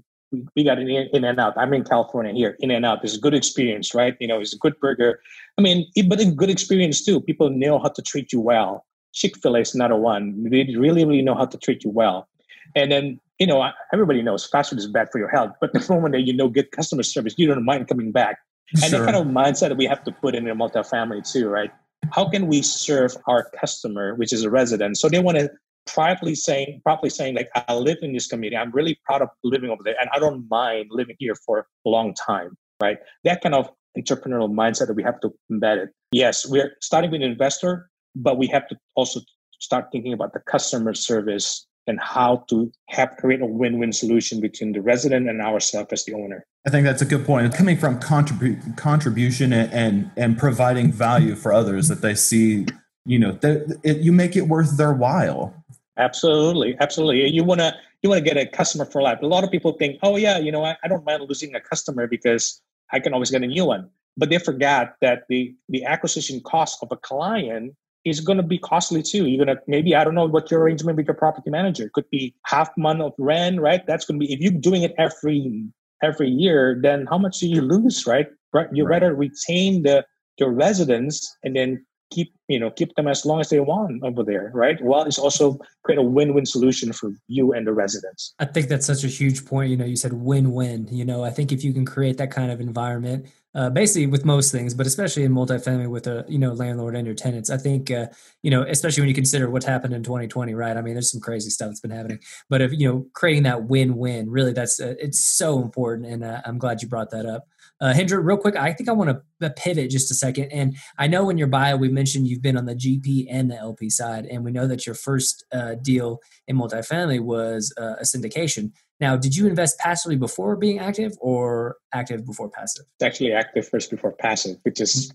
we 0.56 0.64
got 0.64 0.78
an 0.78 0.90
In-N-Out. 0.90 1.54
I'm 1.58 1.74
in 1.74 1.84
California 1.84 2.34
here. 2.34 2.56
In-N-Out 2.60 3.04
is 3.04 3.18
a 3.18 3.20
good 3.20 3.34
experience, 3.34 3.96
right? 3.96 4.16
You 4.20 4.28
know, 4.28 4.40
it's 4.40 4.54
a 4.54 4.58
good 4.58 4.80
burger. 4.80 5.20
I 5.58 5.62
mean, 5.62 5.88
but 6.08 6.20
a 6.20 6.26
good 6.26 6.50
experience 6.50 7.04
too. 7.04 7.20
People 7.22 7.50
know 7.50 7.80
how 7.80 7.90
to 7.90 8.02
treat 8.02 8.32
you 8.32 8.40
well. 8.40 8.86
Chick-fil-A 9.14 9.62
is 9.62 9.74
another 9.74 9.96
one. 9.96 10.44
They 10.44 10.76
really, 10.78 11.04
really 11.04 11.24
know 11.24 11.34
how 11.34 11.46
to 11.46 11.58
treat 11.58 11.84
you 11.84 11.90
well. 11.90 12.28
And 12.76 12.92
then 12.92 13.20
you 13.40 13.48
know, 13.48 13.66
everybody 13.94 14.22
knows 14.22 14.46
fast 14.46 14.70
food 14.70 14.80
is 14.80 14.88
bad 14.88 15.10
for 15.12 15.18
your 15.18 15.30
health. 15.30 15.52
But 15.60 15.74
the 15.74 15.86
moment 15.90 16.14
that 16.14 16.22
you 16.22 16.34
know 16.34 16.50
good 16.50 16.72
customer 16.72 17.04
service, 17.04 17.34
you 17.38 17.48
don't 17.48 17.66
mind 17.66 17.88
coming 17.88 18.12
back. 18.12 18.38
Sure. 18.76 18.86
And 18.86 18.94
the 18.94 19.12
kind 19.12 19.16
of 19.16 19.26
mindset 19.26 19.70
that 19.70 19.78
we 19.78 19.86
have 19.86 20.04
to 20.04 20.12
put 20.12 20.36
in 20.36 20.48
a 20.48 20.56
multifamily 20.56 21.30
too, 21.30 21.50
right? 21.50 21.72
How 22.12 22.30
can 22.30 22.48
we 22.48 22.62
serve 22.62 23.16
our 23.28 23.50
customer, 23.60 24.16
which 24.16 24.32
is 24.32 24.44
a 24.44 24.50
resident? 24.50 24.98
So 24.98 25.10
they 25.10 25.20
want 25.20 25.40
to 25.40 25.50
proudly 25.88 26.36
saying, 26.36 26.82
properly 26.84 27.10
saying, 27.10 27.36
like, 27.36 27.50
I 27.68 27.74
live 27.74 27.98
in 28.02 28.14
this 28.14 28.28
community. 28.28 28.58
I'm 28.58 28.72
really 28.72 29.00
proud 29.06 29.22
of 29.22 29.30
living 29.44 29.70
over 29.70 29.82
there, 29.84 29.96
and 30.00 30.10
I 30.14 30.20
don't 30.20 30.48
mind 30.50 30.88
living 30.92 31.16
here 31.18 31.36
for 31.36 31.68
a 31.86 31.90
long 31.90 32.14
time, 32.14 32.56
right? 32.82 32.98
That 33.24 33.42
kind 33.42 33.56
of 33.56 33.70
entrepreneurial 33.98 34.52
mindset 34.52 34.88
that 34.88 34.96
we 34.96 35.04
have 35.04 35.20
to 35.22 35.34
embed 35.52 35.78
it. 35.78 35.90
Yes, 36.12 36.48
we're 36.48 36.76
starting 36.80 37.12
with 37.12 37.22
an 37.22 37.32
investor, 37.32 37.90
but 38.16 38.38
we 38.38 38.48
have 38.48 38.68
to 38.68 38.78
also 38.96 39.22
start 39.60 39.88
thinking 39.92 40.14
about 40.14 40.34
the 40.34 40.40
customer 40.40 40.94
service 40.94 41.68
and 41.90 42.00
how 42.00 42.46
to 42.50 42.72
have 42.90 43.18
create 43.18 43.42
a 43.42 43.46
win-win 43.46 43.92
solution 43.92 44.40
between 44.40 44.72
the 44.72 44.82
resident 44.82 45.28
and 45.28 45.42
ourselves 45.42 45.92
as 45.92 46.06
the 46.06 46.14
owner. 46.14 46.46
I 46.66 46.70
think 46.70 46.86
that's 46.86 47.02
a 47.02 47.06
good 47.06 47.26
point. 47.26 47.54
Coming 47.54 47.78
from 47.78 48.00
contribu- 48.00 48.78
contribution 48.78 49.52
and, 49.52 49.74
and, 49.74 50.12
and 50.16 50.38
providing 50.38 50.92
value 50.92 51.36
for 51.36 51.52
others 51.52 51.88
that 51.88 52.02
they 52.02 52.16
see, 52.16 52.68
you 53.06 53.20
know, 53.20 53.34
that 53.42 53.80
it, 53.84 53.98
you 53.98 54.12
make 54.12 54.36
it 54.36 54.44
worth 54.48 54.78
their 54.78 54.94
while. 54.94 55.54
Absolutely, 55.98 56.78
absolutely. 56.80 57.28
You 57.30 57.44
want 57.44 57.60
to 57.60 57.76
you 58.02 58.10
want 58.10 58.24
to 58.24 58.34
get 58.34 58.38
a 58.38 58.46
customer 58.46 58.86
for 58.86 59.02
life. 59.02 59.20
A 59.22 59.26
lot 59.26 59.44
of 59.44 59.52
people 59.52 59.74
think, 59.74 60.00
oh 60.04 60.16
yeah, 60.16 60.38
you 60.38 60.52
know, 60.52 60.64
I, 60.64 60.78
I 60.84 60.88
don't 60.88 61.04
mind 61.04 61.22
losing 61.28 61.54
a 61.56 61.60
customer 61.60 62.08
because 62.08 62.62
I 62.94 63.02
can 63.02 63.14
always 63.14 63.32
get 63.32 63.44
a 63.44 63.48
new 63.48 63.66
one. 63.66 63.90
But 64.16 64.30
they 64.30 64.38
forgot 64.38 64.96
that 65.02 65.24
the 65.28 65.56
the 65.68 65.84
acquisition 65.86 66.42
cost 66.42 66.80
of 66.82 66.90
a 66.92 66.98
client 66.98 67.76
is 68.06 68.20
going 68.22 68.38
to 68.38 68.44
be 68.44 68.58
costly 68.58 69.04
too. 69.04 69.28
You're 69.28 69.46
going 69.46 69.56
to 69.56 69.62
maybe 69.68 69.96
I 69.96 70.04
don't 70.04 70.16
know 70.16 70.26
what 70.26 70.50
your 70.50 70.62
arrangement 70.62 70.98
with 70.98 71.08
your 71.08 71.16
property 71.16 71.50
manager 71.50 71.86
it 71.86 71.94
could 71.94 72.10
be 72.10 72.34
half 72.46 72.70
month 72.78 73.02
of 73.02 73.14
rent, 73.18 73.60
right? 73.60 73.86
That's 73.86 74.06
going 74.06 74.20
to 74.20 74.26
be 74.26 74.34
if 74.34 74.40
you're 74.40 74.52
doing 74.52 74.84
it 74.84 74.94
every 74.98 75.66
every 76.02 76.30
year, 76.30 76.80
then 76.82 77.06
how 77.08 77.18
much 77.18 77.40
do 77.40 77.48
you 77.48 77.62
lose, 77.62 78.08
right? 78.08 78.28
You 78.72 78.86
right. 78.86 79.02
rather 79.02 79.14
retain 79.14 79.84
the 79.84 80.06
your 80.38 80.52
residents 80.52 81.38
and 81.44 81.56
then 81.56 81.86
keep 82.12 82.34
you 82.48 82.60
know 82.60 82.72
keep 82.72 82.94
them 82.96 83.08
as 83.08 83.26
long 83.26 83.40
as 83.40 83.50
they 83.50 83.60
want 83.60 84.04
over 84.04 84.24
there 84.24 84.52
right 84.54 84.82
while 84.82 85.04
it's 85.04 85.20
also 85.20 85.60
create 85.84 86.00
a 86.00 86.04
win-win 86.04 86.46
solution 86.46 86.92
for 86.92 87.12
you 87.28 87.54
and 87.54 87.68
the 87.68 87.74
residents 87.74 88.34
i 88.40 88.46
think 88.46 88.68
that's 88.68 88.86
such 88.86 89.04
a 89.04 89.08
huge 89.08 89.46
point 89.46 89.70
you 89.70 89.78
know 89.78 89.86
you 89.86 89.96
said 89.96 90.14
win-win 90.14 90.88
you 90.92 91.06
know 91.06 91.24
i 91.24 91.30
think 91.30 91.52
if 91.52 91.64
you 91.64 91.74
can 91.74 91.86
create 91.86 92.18
that 92.18 92.32
kind 92.32 92.52
of 92.52 92.60
environment 92.60 93.26
uh, 93.56 93.70
basically 93.70 94.06
with 94.06 94.26
most 94.26 94.52
things, 94.52 94.74
but 94.76 94.86
especially 94.86 95.24
in 95.24 95.34
multifamily 95.34 95.90
with 95.90 96.06
a 96.06 96.24
you 96.28 96.38
know 96.38 96.54
landlord 96.54 96.96
and 96.96 97.06
your 97.06 97.16
tenants. 97.16 97.50
I 97.50 97.58
think 97.58 97.90
uh, 97.90 98.08
you 98.44 98.52
know 98.52 98.64
especially 98.64 99.02
when 99.02 99.10
you 99.10 99.16
consider 99.16 99.50
what's 99.50 99.66
happened 99.66 99.94
in 99.94 100.04
2020, 100.04 100.54
right? 100.54 100.78
I 100.78 100.82
mean, 100.82 100.94
there's 100.94 101.12
some 101.12 101.22
crazy 101.22 101.50
stuff 101.50 101.70
that's 101.70 101.80
been 101.80 101.92
happening, 101.92 102.20
but 102.50 102.62
if 102.62 102.72
you 102.74 102.88
know 102.88 103.08
creating 103.14 103.44
that 103.44 103.64
win-win, 103.64 104.30
really, 104.30 104.54
that's 104.54 104.80
uh, 104.80 104.94
it's 105.00 105.20
so 105.20 105.62
important, 105.62 106.08
and 106.08 106.24
uh, 106.24 106.42
I'm 106.46 106.60
glad 106.60 106.82
you 106.82 106.88
brought 106.88 107.10
that 107.10 107.26
up. 107.26 107.48
Uh, 107.82 107.94
Hendra, 107.94 108.24
real 108.24 108.38
quick, 108.38 108.56
I 108.56 108.74
think 108.74 108.90
I 108.90 108.92
want 108.92 109.22
to 109.42 109.50
pivot 109.52 109.90
just 109.90 110.12
a 110.12 110.14
second. 110.14 110.52
And 110.52 110.76
I 110.98 111.08
know 111.08 111.30
in 111.30 111.38
your 111.38 111.48
bio, 111.48 111.78
we 111.78 111.90
mentioned 111.90 112.28
you've 112.28 112.42
been 112.42 112.58
on 112.58 112.66
the 112.66 112.76
GP 112.76 113.28
and 113.30 113.50
the 113.50 113.56
LP 113.56 113.90
side, 113.90 114.26
and 114.26 114.44
we 114.44 114.52
know 114.52 114.68
that 114.68 114.86
your 114.86 114.96
first 114.96 115.46
uh, 115.54 115.76
deal 115.82 116.20
in 116.48 116.58
multifamily 116.58 117.22
was 117.22 117.74
uh, 117.78 117.96
a 118.00 118.04
syndication. 118.04 118.72
Now, 119.00 119.16
did 119.16 119.36
you 119.36 119.48
invest 119.48 119.80
passively 119.80 120.18
before 120.18 120.58
being 120.58 120.80
active 120.80 121.14
or 121.22 121.78
active 121.94 122.26
before 122.26 122.50
passive? 122.50 122.86
It's 123.00 123.06
actually 123.06 123.32
active 123.32 123.68
first 123.68 123.90
before 123.90 124.12
passive, 124.12 124.58
which 124.64 124.82
is, 124.82 125.14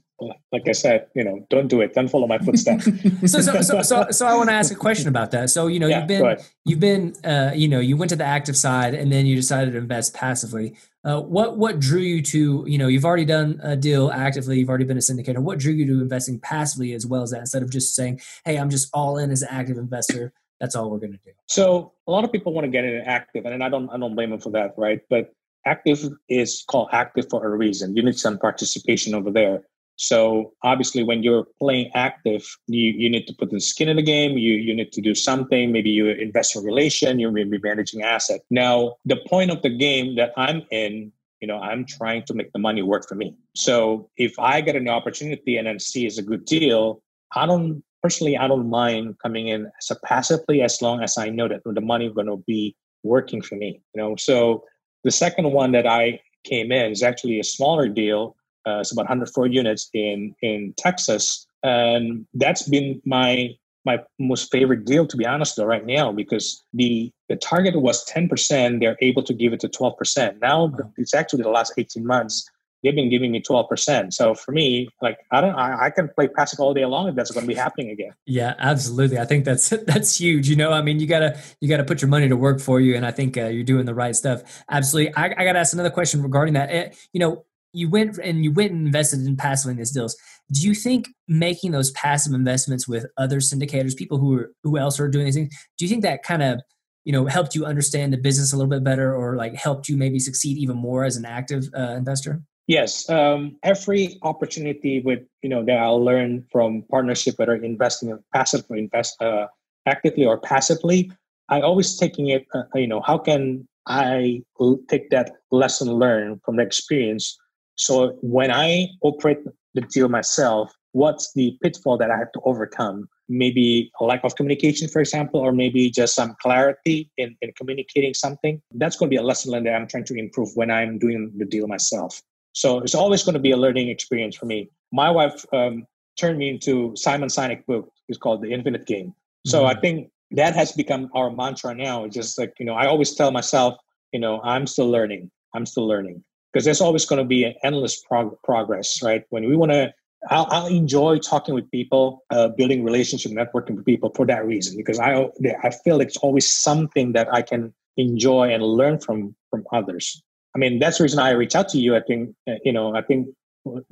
like 0.53 0.67
I 0.67 0.73
said, 0.73 1.09
you 1.15 1.23
know, 1.23 1.47
don't 1.51 1.69
do 1.69 1.83
it. 1.83 1.93
Don't 1.93 2.09
follow 2.09 2.27
my 2.27 2.39
footsteps. 2.39 2.85
so, 3.27 3.41
so, 3.41 3.61
so, 3.61 3.83
so, 3.83 4.07
so, 4.11 4.27
I 4.27 4.35
want 4.37 4.49
to 4.49 4.55
ask 4.55 4.73
a 4.73 4.77
question 4.77 5.09
about 5.09 5.33
that. 5.33 5.51
So, 5.51 5.67
you 5.67 5.81
know, 5.81 5.87
yeah, 5.87 5.99
you've 5.99 6.09
been, 6.09 6.37
you've 6.65 6.81
been, 6.81 7.15
uh, 7.25 7.53
you 7.55 7.69
know, 7.69 7.81
you 7.81 7.99
went 7.99 8.09
to 8.09 8.17
the 8.17 8.25
active 8.25 8.57
side 8.57 8.95
and 8.95 9.13
then 9.13 9.27
you 9.27 9.37
decided 9.37 9.73
to 9.73 9.79
invest 9.79 10.15
passively. 10.15 10.77
Uh, 11.05 11.21
what 11.21 11.59
what 11.59 11.79
drew 11.79 12.01
you 12.01 12.23
to 12.23 12.65
you 12.67 12.79
know 12.79 12.87
you've 12.87 13.05
already 13.05 13.27
done 13.27 13.61
a 13.63 13.77
deal 13.77 14.11
actively 14.11 14.59
you've 14.59 14.71
already 14.71 14.87
been 14.87 14.97
a 14.97 15.01
syndicator 15.01 15.37
what 15.37 15.59
drew 15.59 15.71
you 15.71 15.85
to 15.85 16.01
investing 16.01 16.41
passively 16.41 16.95
as 16.95 17.07
well 17.07 17.21
as 17.21 17.31
that 17.31 17.41
instead 17.41 17.63
of 17.63 17.69
just 17.69 17.95
saying 17.95 18.19
hey 18.47 18.57
i'm 18.57 18.71
just 18.71 18.89
all 18.95 19.19
in 19.19 19.31
as 19.31 19.43
an 19.43 19.49
active 19.51 19.77
investor 19.77 20.33
that's 20.61 20.75
all 20.75 20.91
we're 20.91 20.99
going 20.99 21.13
to 21.13 21.19
do 21.25 21.31
so 21.47 21.93
a 22.07 22.11
lot 22.11 22.25
of 22.25 22.33
people 22.33 22.53
want 22.53 22.65
to 22.65 22.71
get 22.71 22.85
into 22.85 23.07
active 23.07 23.45
and 23.45 23.63
i 23.63 23.69
don't 23.69 23.89
i 23.91 23.99
don't 23.99 24.15
blame 24.15 24.31
them 24.31 24.41
for 24.41 24.51
that 24.51 24.75
right 24.77 25.01
but 25.11 25.33
active 25.67 26.09
is 26.29 26.65
called 26.69 26.89
active 26.93 27.27
for 27.31 27.45
a 27.45 27.57
reason 27.57 27.97
you 27.97 28.03
need 28.03 28.19
some 28.19 28.39
participation 28.39 29.15
over 29.15 29.31
there 29.31 29.63
so 29.97 30.55
obviously, 30.63 31.05
when 31.05 31.23
you're 31.23 31.47
playing 31.61 31.91
active, 31.95 32.45
you, 32.67 32.91
you 32.91 33.09
need 33.09 33.27
to 33.27 33.35
put 33.35 33.51
the 33.51 33.61
skin 33.61 33.89
in 33.89 33.97
the 33.97 34.03
game. 34.03 34.37
You 34.37 34.55
you 34.55 34.75
need 34.75 34.93
to 34.93 35.01
do 35.01 35.15
something. 35.15 35.71
Maybe 35.71 35.91
you 35.91 36.07
invest 36.07 36.57
investor 36.57 36.61
relation. 36.61 37.21
You 37.21 37.31
may 37.31 37.45
be 37.45 37.59
managing 37.59 38.03
asset. 38.03 38.41
Now, 38.51 38.97
the 39.05 39.17
point 39.29 39.51
of 39.51 39.63
the 39.63 39.71
game 39.71 40.17
that 40.17 40.33
I'm 40.37 40.63
in, 40.71 41.13
you 41.41 41.47
know, 41.47 41.59
I'm 41.59 41.85
trying 41.85 42.25
to 42.25 42.35
make 42.35 42.53
the 42.53 42.59
money 42.59 42.83
work 42.83 43.07
for 43.09 43.15
me. 43.15 43.37
So 43.55 44.11
if 44.17 44.37
I 44.39 44.61
get 44.61 44.75
an 44.75 44.89
opportunity 44.89 45.57
and 45.59 45.67
then 45.67 45.79
see 45.79 46.07
it's 46.07 46.19
a 46.19 46.23
good 46.23 46.45
deal, 46.45 47.01
I 47.35 47.47
don't 47.47 47.85
personally 48.05 48.37
I 48.37 48.47
don't 48.47 48.69
mind 48.69 49.17
coming 49.23 49.49
in 49.49 49.61
as 49.81 49.91
a 49.91 49.97
passively 50.07 50.63
as 50.63 50.83
long 50.83 51.03
as 51.03 51.17
I 51.19 51.31
know 51.31 51.49
that 51.49 51.63
the 51.65 51.81
money 51.81 52.07
is 52.07 52.13
going 52.13 52.33
to 52.35 52.43
be 52.47 52.77
working 53.03 53.41
for 53.43 53.57
me. 53.57 53.81
You 53.95 54.03
know, 54.03 54.17
so 54.17 54.65
the 55.05 55.11
second 55.11 55.53
one 55.53 55.73
that 55.73 55.87
I 55.87 56.21
came 56.45 56.71
in 56.71 56.93
is 56.93 57.03
actually 57.03 57.41
a 57.41 57.45
smaller 57.45 57.89
deal 57.89 58.37
uh, 58.67 58.81
it's 58.81 58.93
about 58.93 59.03
104 59.03 59.47
units 59.47 59.91
in 59.93 60.35
in 60.43 60.75
Texas, 60.77 61.47
and 61.63 62.27
that's 62.35 62.69
been 62.69 63.01
my 63.05 63.51
my 63.85 63.99
most 64.19 64.51
favorite 64.51 64.87
deal 64.87 65.07
to 65.07 65.17
be 65.17 65.27
honest 65.27 65.57
though 65.57 65.67
right 65.67 65.85
now 65.85 66.11
because 66.11 66.65
the 66.73 67.13
the 67.29 67.37
target 67.37 67.79
was 67.79 68.03
10% 68.07 68.81
they're 68.81 68.97
able 69.03 69.23
to 69.23 69.35
give 69.35 69.53
it 69.53 69.61
to 69.61 69.69
12% 69.69 70.41
now 70.41 70.73
it's 70.97 71.13
actually 71.13 71.43
the 71.43 71.51
last 71.51 71.75
18 71.77 72.07
months 72.07 72.49
they've 72.85 72.95
been 72.95 73.11
giving 73.11 73.33
me 73.33 73.43
12% 73.43 74.13
so 74.13 74.35
for 74.35 74.53
me 74.53 74.89
like 75.03 75.19
i 75.33 75.41
don't 75.41 75.55
i, 75.55 75.87
I 75.87 75.91
can 75.91 76.09
play 76.09 76.29
passive 76.29 76.61
all 76.61 76.75
day 76.75 76.85
long 76.85 77.09
if 77.09 77.15
that's 77.15 77.31
going 77.31 77.45
to 77.45 77.49
be 77.49 77.55
happening 77.55 77.91
again. 77.91 78.13
Yeah 78.27 78.55
absolutely. 78.59 79.19
I 79.19 79.25
think 79.25 79.45
that's 79.45 79.69
that's 79.87 80.21
huge 80.21 80.49
you 80.49 80.57
know? 80.57 80.71
I 80.73 80.83
mean 80.83 81.01
you 81.01 81.07
gotta 81.07 81.39
you 81.61 81.69
gotta 81.69 81.85
put 81.85 82.03
your 82.03 82.09
money 82.09 82.29
to 82.29 82.37
work 82.37 82.61
for 82.61 82.81
you 82.81 82.95
and 82.95 83.05
i 83.05 83.11
think 83.11 83.37
uh, 83.37 83.47
you're 83.47 83.65
doing 83.65 83.87
the 83.87 83.95
right 83.95 84.15
stuff. 84.15 84.65
Absolutely. 84.71 85.15
I, 85.17 85.25
I 85.27 85.45
gotta 85.45 85.59
ask 85.59 85.73
another 85.73 85.91
question 85.91 86.23
regarding 86.23 86.55
that. 86.55 86.71
It, 86.71 86.93
eh, 86.93 86.95
you 87.13 87.21
know 87.21 87.45
you 87.75 87.91
went 87.91 88.19
and 88.19 88.45
you 88.45 88.53
went 88.53 88.73
and 88.73 88.87
invested 88.87 89.27
in 89.27 89.37
passive 89.37 89.71
in 89.71 89.77
these 89.77 89.91
deals. 89.91 90.17
Do 90.53 90.61
you 90.61 90.75
think 90.75 91.09
making 91.27 91.73
those 91.73 91.91
passive 91.91 92.33
investments 92.33 92.87
with 92.87 93.07
other 93.19 93.39
syndicators, 93.39 93.97
people 93.97 94.19
who 94.19 94.39
are 94.39 94.53
who 94.63 94.79
else 94.79 95.01
are 95.01 95.09
doing 95.09 95.27
these 95.27 95.35
things, 95.35 95.55
do 95.77 95.85
you 95.85 95.89
think 95.89 96.03
that 96.03 96.23
kind 96.23 96.43
of 96.43 96.61
you 97.05 97.13
know 97.13 97.27
helped 97.27 97.55
you 97.55 97.67
understand 97.67 98.13
the 98.13 98.17
business 98.17 98.53
a 98.53 98.57
little 98.57 98.71
bit 98.71 98.85
better, 98.85 99.15
or 99.15 99.37
like 99.37 99.55
helped 99.55 99.89
you 99.89 99.97
maybe 99.97 100.19
succeed 100.19 100.57
even 100.57 100.77
more 100.77 101.05
as 101.05 101.17
an 101.17 101.25
active 101.25 101.65
uh, 101.77 101.95
investor? 101.95 102.41
Yes, 102.67 103.09
um, 103.11 103.57
every 103.63 104.19
opportunity 104.23 105.01
with 105.01 105.21
you 105.43 105.51
know 105.51 105.65
that 105.65 105.79
I'll 105.79 106.03
learn 106.03 106.47
from 106.51 106.83
partnership, 106.91 107.35
whether 107.39 107.55
investing 107.55 108.09
in 108.09 108.19
passive 108.33 108.65
or 108.71 108.77
invest 108.77 109.21
uh, 109.21 109.47
actively 109.87 110.25
or 110.25 110.39
passively, 110.39 111.13
I 111.51 111.61
always 111.61 111.97
taking 111.97 112.29
it. 112.29 112.47
Uh, 112.55 112.63
you 112.75 112.87
know, 112.87 113.03
how 113.03 113.19
can 113.19 113.69
I 113.87 114.43
take 114.89 115.11
that 115.11 115.33
lesson 115.51 115.93
learned 115.93 116.41
from 116.43 116.57
the 116.57 116.63
experience 116.63 117.37
so 117.77 118.17
when 118.23 118.51
I 118.51 118.89
operate 119.03 119.39
the 119.75 119.81
deal 119.81 120.09
myself, 120.09 120.73
what's 120.93 121.33
the 121.35 121.59
pitfall 121.63 121.99
that 121.99 122.11
I 122.11 122.17
have 122.17 122.31
to 122.33 122.41
overcome? 122.45 123.09
Maybe 123.29 123.91
a 124.01 124.05
lack 124.05 124.23
of 124.23 124.37
communication, 124.37 124.89
for 124.89 125.01
example, 125.01 125.41
or 125.41 125.51
maybe 125.51 125.91
just 125.91 126.15
some 126.15 126.37
clarity 126.41 127.11
in, 127.17 127.37
in 127.41 127.53
communicating 127.57 128.15
something. 128.15 128.61
That's 128.73 128.97
going 128.97 129.11
to 129.11 129.15
be 129.15 129.21
a 129.21 129.23
lesson 129.23 129.53
learned 129.53 129.67
that 129.67 129.75
I'm 129.75 129.89
trying 129.89 130.05
to 130.05 130.15
improve 130.15 130.51
when 130.55 130.71
I'm 130.71 130.99
doing 130.99 131.33
the 131.37 131.45
deal 131.45 131.67
myself. 131.67 132.21
So 132.55 132.79
it's 132.79 132.95
always 132.95 133.23
going 133.23 133.35
to 133.35 133.41
be 133.41 133.51
a 133.51 133.57
learning 133.57 133.89
experience 133.89 134.37
for 134.37 134.47
me. 134.47 134.71
My 134.93 135.11
wife 135.11 135.45
um, 135.53 135.87
turned 136.19 136.39
me 136.39 136.49
into 136.49 136.95
Simon 136.97 137.29
Sinek 137.29 137.67
book. 137.67 137.91
It's 138.09 138.19
called 138.19 138.43
The 138.43 138.53
Infinite 138.53 138.87
Game. 138.87 139.13
So 139.47 139.61
mm-hmm. 139.61 139.77
I 139.77 139.81
think 139.81 140.11
that 140.31 140.55
has 140.55 140.73
become 140.73 141.11
our 141.15 141.31
mantra 141.31 141.75
now. 141.75 142.05
It's 142.05 142.15
just 142.15 142.39
like, 142.39 142.55
you 142.59 142.65
know, 142.65 142.75
I 142.75 142.87
always 142.87 143.15
tell 143.15 143.31
myself, 143.31 143.77
you 144.13 144.21
know, 144.21 144.41
I'm 144.43 144.67
still 144.67 144.89
learning. 144.89 145.31
I'm 145.55 145.67
still 145.67 145.87
learning 145.87 146.25
because 146.53 146.65
there's 146.65 146.81
always 146.81 147.05
going 147.05 147.19
to 147.19 147.25
be 147.25 147.45
an 147.45 147.55
endless 147.65 148.01
prog- 148.01 148.41
progress, 148.45 149.03
right? 149.03 149.25
When 149.31 149.49
we 149.49 149.57
want 149.57 149.73
to, 149.73 149.93
I'll, 150.31 150.47
I'll, 150.51 150.67
enjoy 150.67 151.19
talking 151.19 151.55
with 151.55 151.71
people, 151.71 152.25
uh, 152.31 152.49
building 152.49 152.83
relationship, 152.83 153.33
networking 153.33 153.77
with 153.77 153.85
people 153.85 154.11
for 154.15 154.25
that 154.27 154.47
reason, 154.47 154.75
because 154.75 154.99
I 154.99 155.29
I 155.63 155.71
feel 155.71 155.99
like 155.99 156.09
it's 156.09 156.17
always 156.17 156.51
something 156.51 157.13
that 157.13 157.29
I 157.31 157.43
can 157.43 157.75
enjoy 157.99 158.51
and 158.51 158.63
learn 158.63 158.99
from 159.01 159.37
from 159.51 159.67
others. 159.71 160.23
I 160.55 160.59
mean, 160.59 160.79
that's 160.79 160.99
the 160.99 161.05
reason 161.05 161.19
I 161.19 161.31
reach 161.31 161.55
out 161.55 161.69
to 161.71 161.79
you. 161.79 161.97
I 161.97 162.01
think 162.01 162.35
uh, 162.49 162.55
you 162.65 162.73
know, 162.73 162.95
I 162.95 163.03
think 163.03 163.29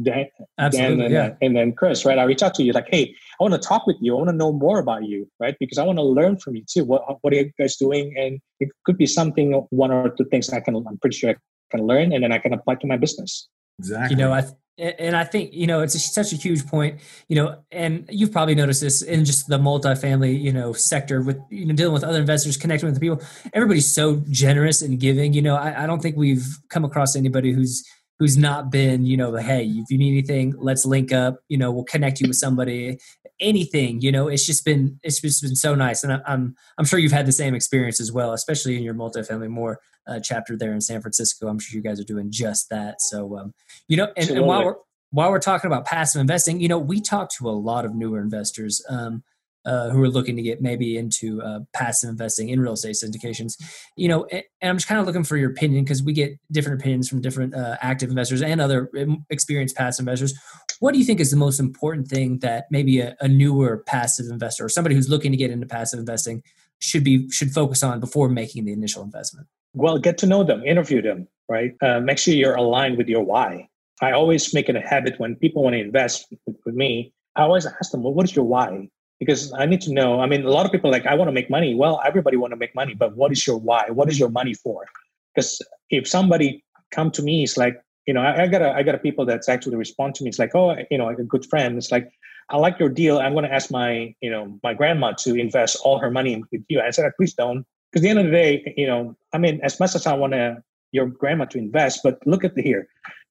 Dan, 0.02 0.26
Dan 0.70 1.00
and, 1.00 1.12
yeah. 1.12 1.34
and 1.40 1.56
then 1.56 1.72
Chris, 1.72 2.04
right? 2.04 2.18
I 2.18 2.24
reach 2.24 2.42
out 2.42 2.54
to 2.56 2.62
you 2.62 2.72
like, 2.72 2.88
hey, 2.90 3.14
I 3.40 3.42
want 3.42 3.54
to 3.54 3.58
talk 3.58 3.86
with 3.86 3.96
you. 4.00 4.14
I 4.14 4.18
want 4.18 4.28
to 4.28 4.36
know 4.36 4.52
more 4.52 4.78
about 4.78 5.04
you, 5.04 5.26
right? 5.40 5.56
Because 5.58 5.78
I 5.78 5.84
want 5.84 5.98
to 5.98 6.02
learn 6.02 6.36
from 6.38 6.56
you 6.56 6.64
too. 6.66 6.84
What 6.84 7.02
what 7.22 7.32
are 7.32 7.36
you 7.36 7.50
guys 7.58 7.76
doing? 7.76 8.14
And 8.18 8.40
it 8.60 8.68
could 8.84 8.98
be 8.98 9.06
something, 9.06 9.52
one 9.70 9.90
or 9.90 10.10
two 10.10 10.24
things 10.26 10.50
I 10.50 10.60
can. 10.60 10.76
I'm 10.76 10.98
pretty 10.98 11.16
sure 11.16 11.30
I 11.30 11.36
can 11.70 11.86
learn 11.86 12.12
and 12.12 12.22
then 12.22 12.32
I 12.32 12.38
can 12.38 12.52
apply 12.52 12.76
to 12.76 12.86
my 12.86 12.96
business. 12.96 13.48
Exactly. 13.78 14.16
You 14.16 14.22
know, 14.22 14.32
I 14.32 14.44
and 14.78 15.14
I 15.14 15.24
think 15.24 15.52
you 15.52 15.66
know 15.66 15.80
it's 15.80 15.94
a, 15.94 15.98
such 15.98 16.32
a 16.32 16.36
huge 16.36 16.66
point. 16.66 17.00
You 17.28 17.36
know, 17.36 17.58
and 17.70 18.06
you've 18.10 18.32
probably 18.32 18.54
noticed 18.54 18.80
this 18.80 19.02
in 19.02 19.24
just 19.24 19.48
the 19.48 19.58
multifamily 19.58 20.40
you 20.40 20.52
know 20.52 20.72
sector 20.72 21.22
with 21.22 21.38
you 21.50 21.66
know 21.66 21.74
dealing 21.74 21.92
with 21.92 22.04
other 22.04 22.20
investors, 22.20 22.56
connecting 22.56 22.86
with 22.86 22.94
the 22.94 23.00
people. 23.00 23.22
Everybody's 23.52 23.90
so 23.90 24.22
generous 24.30 24.82
and 24.82 24.98
giving. 24.98 25.32
You 25.32 25.42
know, 25.42 25.56
I, 25.56 25.84
I 25.84 25.86
don't 25.86 26.00
think 26.00 26.16
we've 26.16 26.46
come 26.68 26.84
across 26.84 27.16
anybody 27.16 27.52
who's 27.52 27.84
who's 28.22 28.38
not 28.38 28.70
been, 28.70 29.04
you 29.04 29.16
know, 29.16 29.34
hey, 29.34 29.64
if 29.64 29.90
you 29.90 29.98
need 29.98 30.12
anything, 30.12 30.54
let's 30.56 30.86
link 30.86 31.10
up. 31.10 31.40
You 31.48 31.58
know, 31.58 31.72
we'll 31.72 31.82
connect 31.82 32.20
you 32.20 32.28
with 32.28 32.36
somebody. 32.36 33.00
Anything, 33.40 34.00
you 34.00 34.12
know, 34.12 34.28
it's 34.28 34.46
just 34.46 34.64
been 34.64 35.00
it's 35.02 35.20
just 35.20 35.42
been 35.42 35.56
so 35.56 35.74
nice, 35.74 36.04
and 36.04 36.22
I'm 36.24 36.54
I'm 36.78 36.84
sure 36.84 37.00
you've 37.00 37.10
had 37.10 37.26
the 37.26 37.32
same 37.32 37.52
experience 37.52 38.00
as 38.00 38.12
well, 38.12 38.32
especially 38.32 38.76
in 38.76 38.84
your 38.84 38.94
multifamily 38.94 39.48
more 39.48 39.80
uh, 40.06 40.20
chapter 40.20 40.56
there 40.56 40.72
in 40.72 40.80
San 40.80 41.00
Francisco. 41.00 41.48
I'm 41.48 41.58
sure 41.58 41.76
you 41.76 41.82
guys 41.82 41.98
are 41.98 42.04
doing 42.04 42.30
just 42.30 42.70
that. 42.70 43.02
So, 43.02 43.36
um, 43.36 43.54
you 43.88 43.96
know, 43.96 44.12
and, 44.16 44.30
and 44.30 44.46
while 44.46 44.64
we're 44.66 44.76
while 45.10 45.32
we're 45.32 45.40
talking 45.40 45.66
about 45.66 45.84
passive 45.84 46.20
investing, 46.20 46.60
you 46.60 46.68
know, 46.68 46.78
we 46.78 47.00
talk 47.00 47.28
to 47.38 47.48
a 47.48 47.50
lot 47.50 47.84
of 47.84 47.92
newer 47.92 48.20
investors. 48.20 48.80
Um, 48.88 49.24
uh, 49.64 49.90
who 49.90 50.02
are 50.02 50.08
looking 50.08 50.36
to 50.36 50.42
get 50.42 50.60
maybe 50.60 50.96
into 50.96 51.40
uh, 51.42 51.60
passive 51.72 52.10
investing 52.10 52.48
in 52.48 52.60
real 52.60 52.72
estate 52.72 52.96
syndications. 52.96 53.54
You 53.96 54.08
know, 54.08 54.26
and, 54.26 54.42
I'm 54.62 54.76
just 54.76 54.88
kind 54.88 55.00
of 55.00 55.06
looking 55.06 55.24
for 55.24 55.36
your 55.36 55.50
opinion 55.50 55.84
because 55.84 56.02
we 56.02 56.12
get 56.12 56.32
different 56.50 56.80
opinions 56.80 57.08
from 57.08 57.20
different 57.20 57.54
uh, 57.54 57.76
active 57.80 58.10
investors 58.10 58.42
and 58.42 58.60
other 58.60 58.90
um, 58.98 59.24
experienced 59.30 59.76
passive 59.76 60.04
investors. 60.04 60.34
What 60.80 60.92
do 60.92 60.98
you 60.98 61.04
think 61.04 61.20
is 61.20 61.30
the 61.30 61.36
most 61.36 61.60
important 61.60 62.08
thing 62.08 62.38
that 62.40 62.66
maybe 62.70 63.00
a, 63.00 63.16
a 63.20 63.28
newer 63.28 63.84
passive 63.86 64.26
investor 64.30 64.64
or 64.64 64.68
somebody 64.68 64.94
who's 64.94 65.08
looking 65.08 65.30
to 65.30 65.36
get 65.36 65.50
into 65.50 65.66
passive 65.66 66.00
investing 66.00 66.42
should 66.80 67.04
be 67.04 67.30
should 67.30 67.52
focus 67.52 67.82
on 67.82 68.00
before 68.00 68.28
making 68.28 68.64
the 68.64 68.72
initial 68.72 69.02
investment? 69.02 69.46
Well, 69.74 69.98
get 69.98 70.18
to 70.18 70.26
know 70.26 70.44
them, 70.44 70.62
interview 70.64 71.00
them, 71.00 71.28
right? 71.48 71.72
Uh, 71.80 72.00
make 72.00 72.18
sure 72.18 72.34
you're 72.34 72.56
aligned 72.56 72.98
with 72.98 73.08
your 73.08 73.22
why. 73.22 73.68
I 74.02 74.12
always 74.12 74.52
make 74.52 74.68
it 74.68 74.76
a 74.76 74.80
habit 74.80 75.18
when 75.18 75.36
people 75.36 75.62
want 75.62 75.74
to 75.74 75.80
invest 75.80 76.26
with 76.64 76.74
me. 76.74 77.14
I 77.36 77.42
always 77.42 77.66
ask 77.66 77.92
them, 77.92 78.02
well, 78.02 78.12
what 78.12 78.24
is 78.24 78.34
your 78.34 78.44
why? 78.44 78.88
Because 79.24 79.52
I 79.52 79.66
need 79.66 79.80
to 79.82 79.92
know. 79.92 80.20
I 80.20 80.26
mean, 80.26 80.44
a 80.44 80.50
lot 80.50 80.66
of 80.66 80.72
people 80.72 80.90
like, 80.90 81.06
I 81.06 81.14
want 81.14 81.28
to 81.28 81.32
make 81.32 81.48
money. 81.48 81.76
Well, 81.76 82.00
everybody 82.04 82.36
want 82.36 82.50
to 82.50 82.56
make 82.56 82.74
money, 82.74 82.94
but 82.94 83.16
what 83.16 83.30
is 83.30 83.46
your 83.46 83.56
why? 83.56 83.84
What 83.88 84.08
is 84.08 84.18
your 84.18 84.30
money 84.30 84.54
for? 84.54 84.84
Because 85.32 85.62
if 85.90 86.08
somebody 86.08 86.64
come 86.90 87.10
to 87.12 87.22
me, 87.22 87.44
it's 87.44 87.56
like, 87.56 87.80
you 88.06 88.14
know, 88.14 88.20
I, 88.20 88.42
I 88.42 88.46
got 88.48 88.62
a, 88.62 88.72
I 88.72 88.82
got 88.82 88.96
a 88.96 88.98
people 88.98 89.24
that's 89.24 89.48
actually 89.48 89.76
respond 89.76 90.16
to 90.16 90.24
me. 90.24 90.28
It's 90.30 90.40
like, 90.40 90.54
oh, 90.56 90.74
you 90.90 90.98
know, 90.98 91.08
a 91.08 91.14
good 91.14 91.46
friend. 91.46 91.78
It's 91.78 91.92
like, 91.92 92.10
I 92.50 92.56
like 92.56 92.80
your 92.80 92.88
deal. 92.88 93.20
I'm 93.20 93.32
going 93.32 93.44
to 93.44 93.54
ask 93.54 93.70
my, 93.70 94.12
you 94.20 94.30
know, 94.30 94.58
my 94.64 94.74
grandma 94.74 95.12
to 95.20 95.36
invest 95.36 95.78
all 95.84 95.98
her 96.00 96.10
money 96.10 96.42
with 96.50 96.64
you. 96.68 96.80
I 96.80 96.90
said, 96.90 97.06
uh, 97.06 97.10
please 97.16 97.34
don't, 97.34 97.64
because 97.90 98.02
the 98.02 98.08
end 98.08 98.18
of 98.18 98.26
the 98.26 98.32
day, 98.32 98.74
you 98.76 98.88
know, 98.88 99.16
I 99.32 99.38
mean, 99.38 99.60
as 99.62 99.78
much 99.78 99.94
as 99.94 100.06
I 100.06 100.14
want 100.14 100.32
to 100.32 100.62
your 100.90 101.06
grandma 101.06 101.46
to 101.46 101.58
invest, 101.58 102.00
but 102.02 102.18
look 102.26 102.44
at 102.44 102.54
the 102.54 102.62
here. 102.62 102.88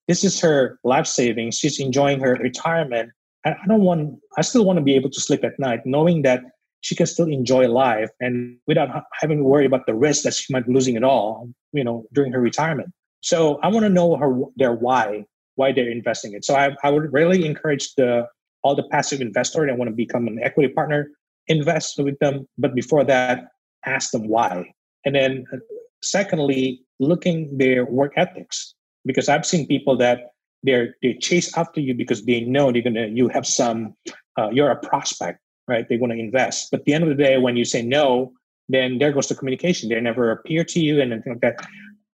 This 0.08 0.23
is 0.23 0.39
her 0.41 0.80
life 0.84 1.06
savings. 1.06 1.58
She's 1.58 1.80
enjoying 1.80 2.19
her 2.21 2.36
retirement 2.36 3.12
I, 3.45 3.56
don't 3.67 3.82
want, 3.82 4.19
I 4.38 4.41
still 4.41 4.65
want 4.65 4.77
to 4.77 4.84
be 4.84 4.95
able 4.95 5.10
to 5.10 5.19
sleep 5.19 5.43
at 5.43 5.58
night 5.60 5.82
knowing 5.86 6.21
that 6.23 6.41
she 6.82 6.95
can 6.95 7.06
still 7.06 7.27
enjoy 7.27 7.67
life 7.67 8.10
and 8.19 8.58
without 8.67 8.89
having 9.19 9.38
to 9.39 9.43
worry 9.43 9.65
about 9.65 9.86
the 9.86 9.93
risk 9.93 10.23
that 10.23 10.34
she 10.34 10.51
might 10.51 10.65
be 10.65 10.73
losing 10.73 10.95
it 10.95 11.04
all, 11.04 11.49
you 11.73 11.84
know, 11.84 12.06
during 12.13 12.32
her 12.32 12.41
retirement. 12.41 12.89
So 13.21 13.60
I 13.62 13.67
want 13.67 13.84
to 13.84 13.89
know 13.89 14.15
her 14.17 14.41
their 14.56 14.73
why, 14.73 15.25
why 15.56 15.71
they're 15.71 15.89
investing 15.89 16.34
it. 16.34 16.43
So 16.43 16.56
I, 16.56 16.75
I 16.84 16.89
would 16.89 17.13
really 17.13 17.45
encourage 17.45 17.93
the 17.95 18.27
all 18.63 18.75
the 18.75 18.84
passive 18.84 19.21
investors 19.21 19.67
that 19.67 19.77
want 19.77 19.89
to 19.89 19.95
become 19.95 20.27
an 20.27 20.39
equity 20.41 20.71
partner, 20.71 21.10
invest 21.47 21.97
with 21.97 22.17
them. 22.19 22.47
But 22.58 22.75
before 22.75 23.04
that, 23.06 23.47
ask 23.86 24.12
them 24.12 24.27
why. 24.27 24.71
And 25.06 25.15
then 25.15 25.45
uh, 25.51 25.58
secondly, 26.04 26.82
looking 26.99 27.58
their 27.58 27.86
work 27.86 28.13
ethics. 28.17 28.75
Because 29.04 29.30
I've 29.30 29.47
seen 29.47 29.65
people 29.65 29.97
that 29.97 30.32
they're 30.63 30.95
they 31.02 31.13
chase 31.13 31.56
after 31.58 31.80
you 31.80 31.93
because 31.93 32.24
they 32.26 32.41
know 32.41 32.71
they're 32.71 32.82
gonna 32.82 33.08
you 33.08 33.28
have 33.30 33.45
some 33.45 33.95
uh, 34.38 34.50
you're 34.52 34.71
a 34.71 34.76
prospect 34.76 35.39
right? 35.67 35.88
They 35.88 35.95
want 35.95 36.12
to 36.12 36.19
invest. 36.19 36.71
But 36.71 36.82
at 36.82 36.86
the 36.86 36.93
end 36.93 37.04
of 37.04 37.10
the 37.10 37.24
day 37.24 37.38
when 37.38 37.56
you 37.56 37.65
say 37.65 37.82
no 37.82 38.34
then 38.69 39.00
there 39.00 39.12
goes 39.12 39.28
the 39.28 39.36
communication. 39.36 39.89
They 39.89 40.00
never 40.00 40.32
appear 40.32 40.63
to 40.63 40.80
you 40.80 41.02
and 41.02 41.12
anything 41.12 41.34
like 41.34 41.41
that. 41.41 41.65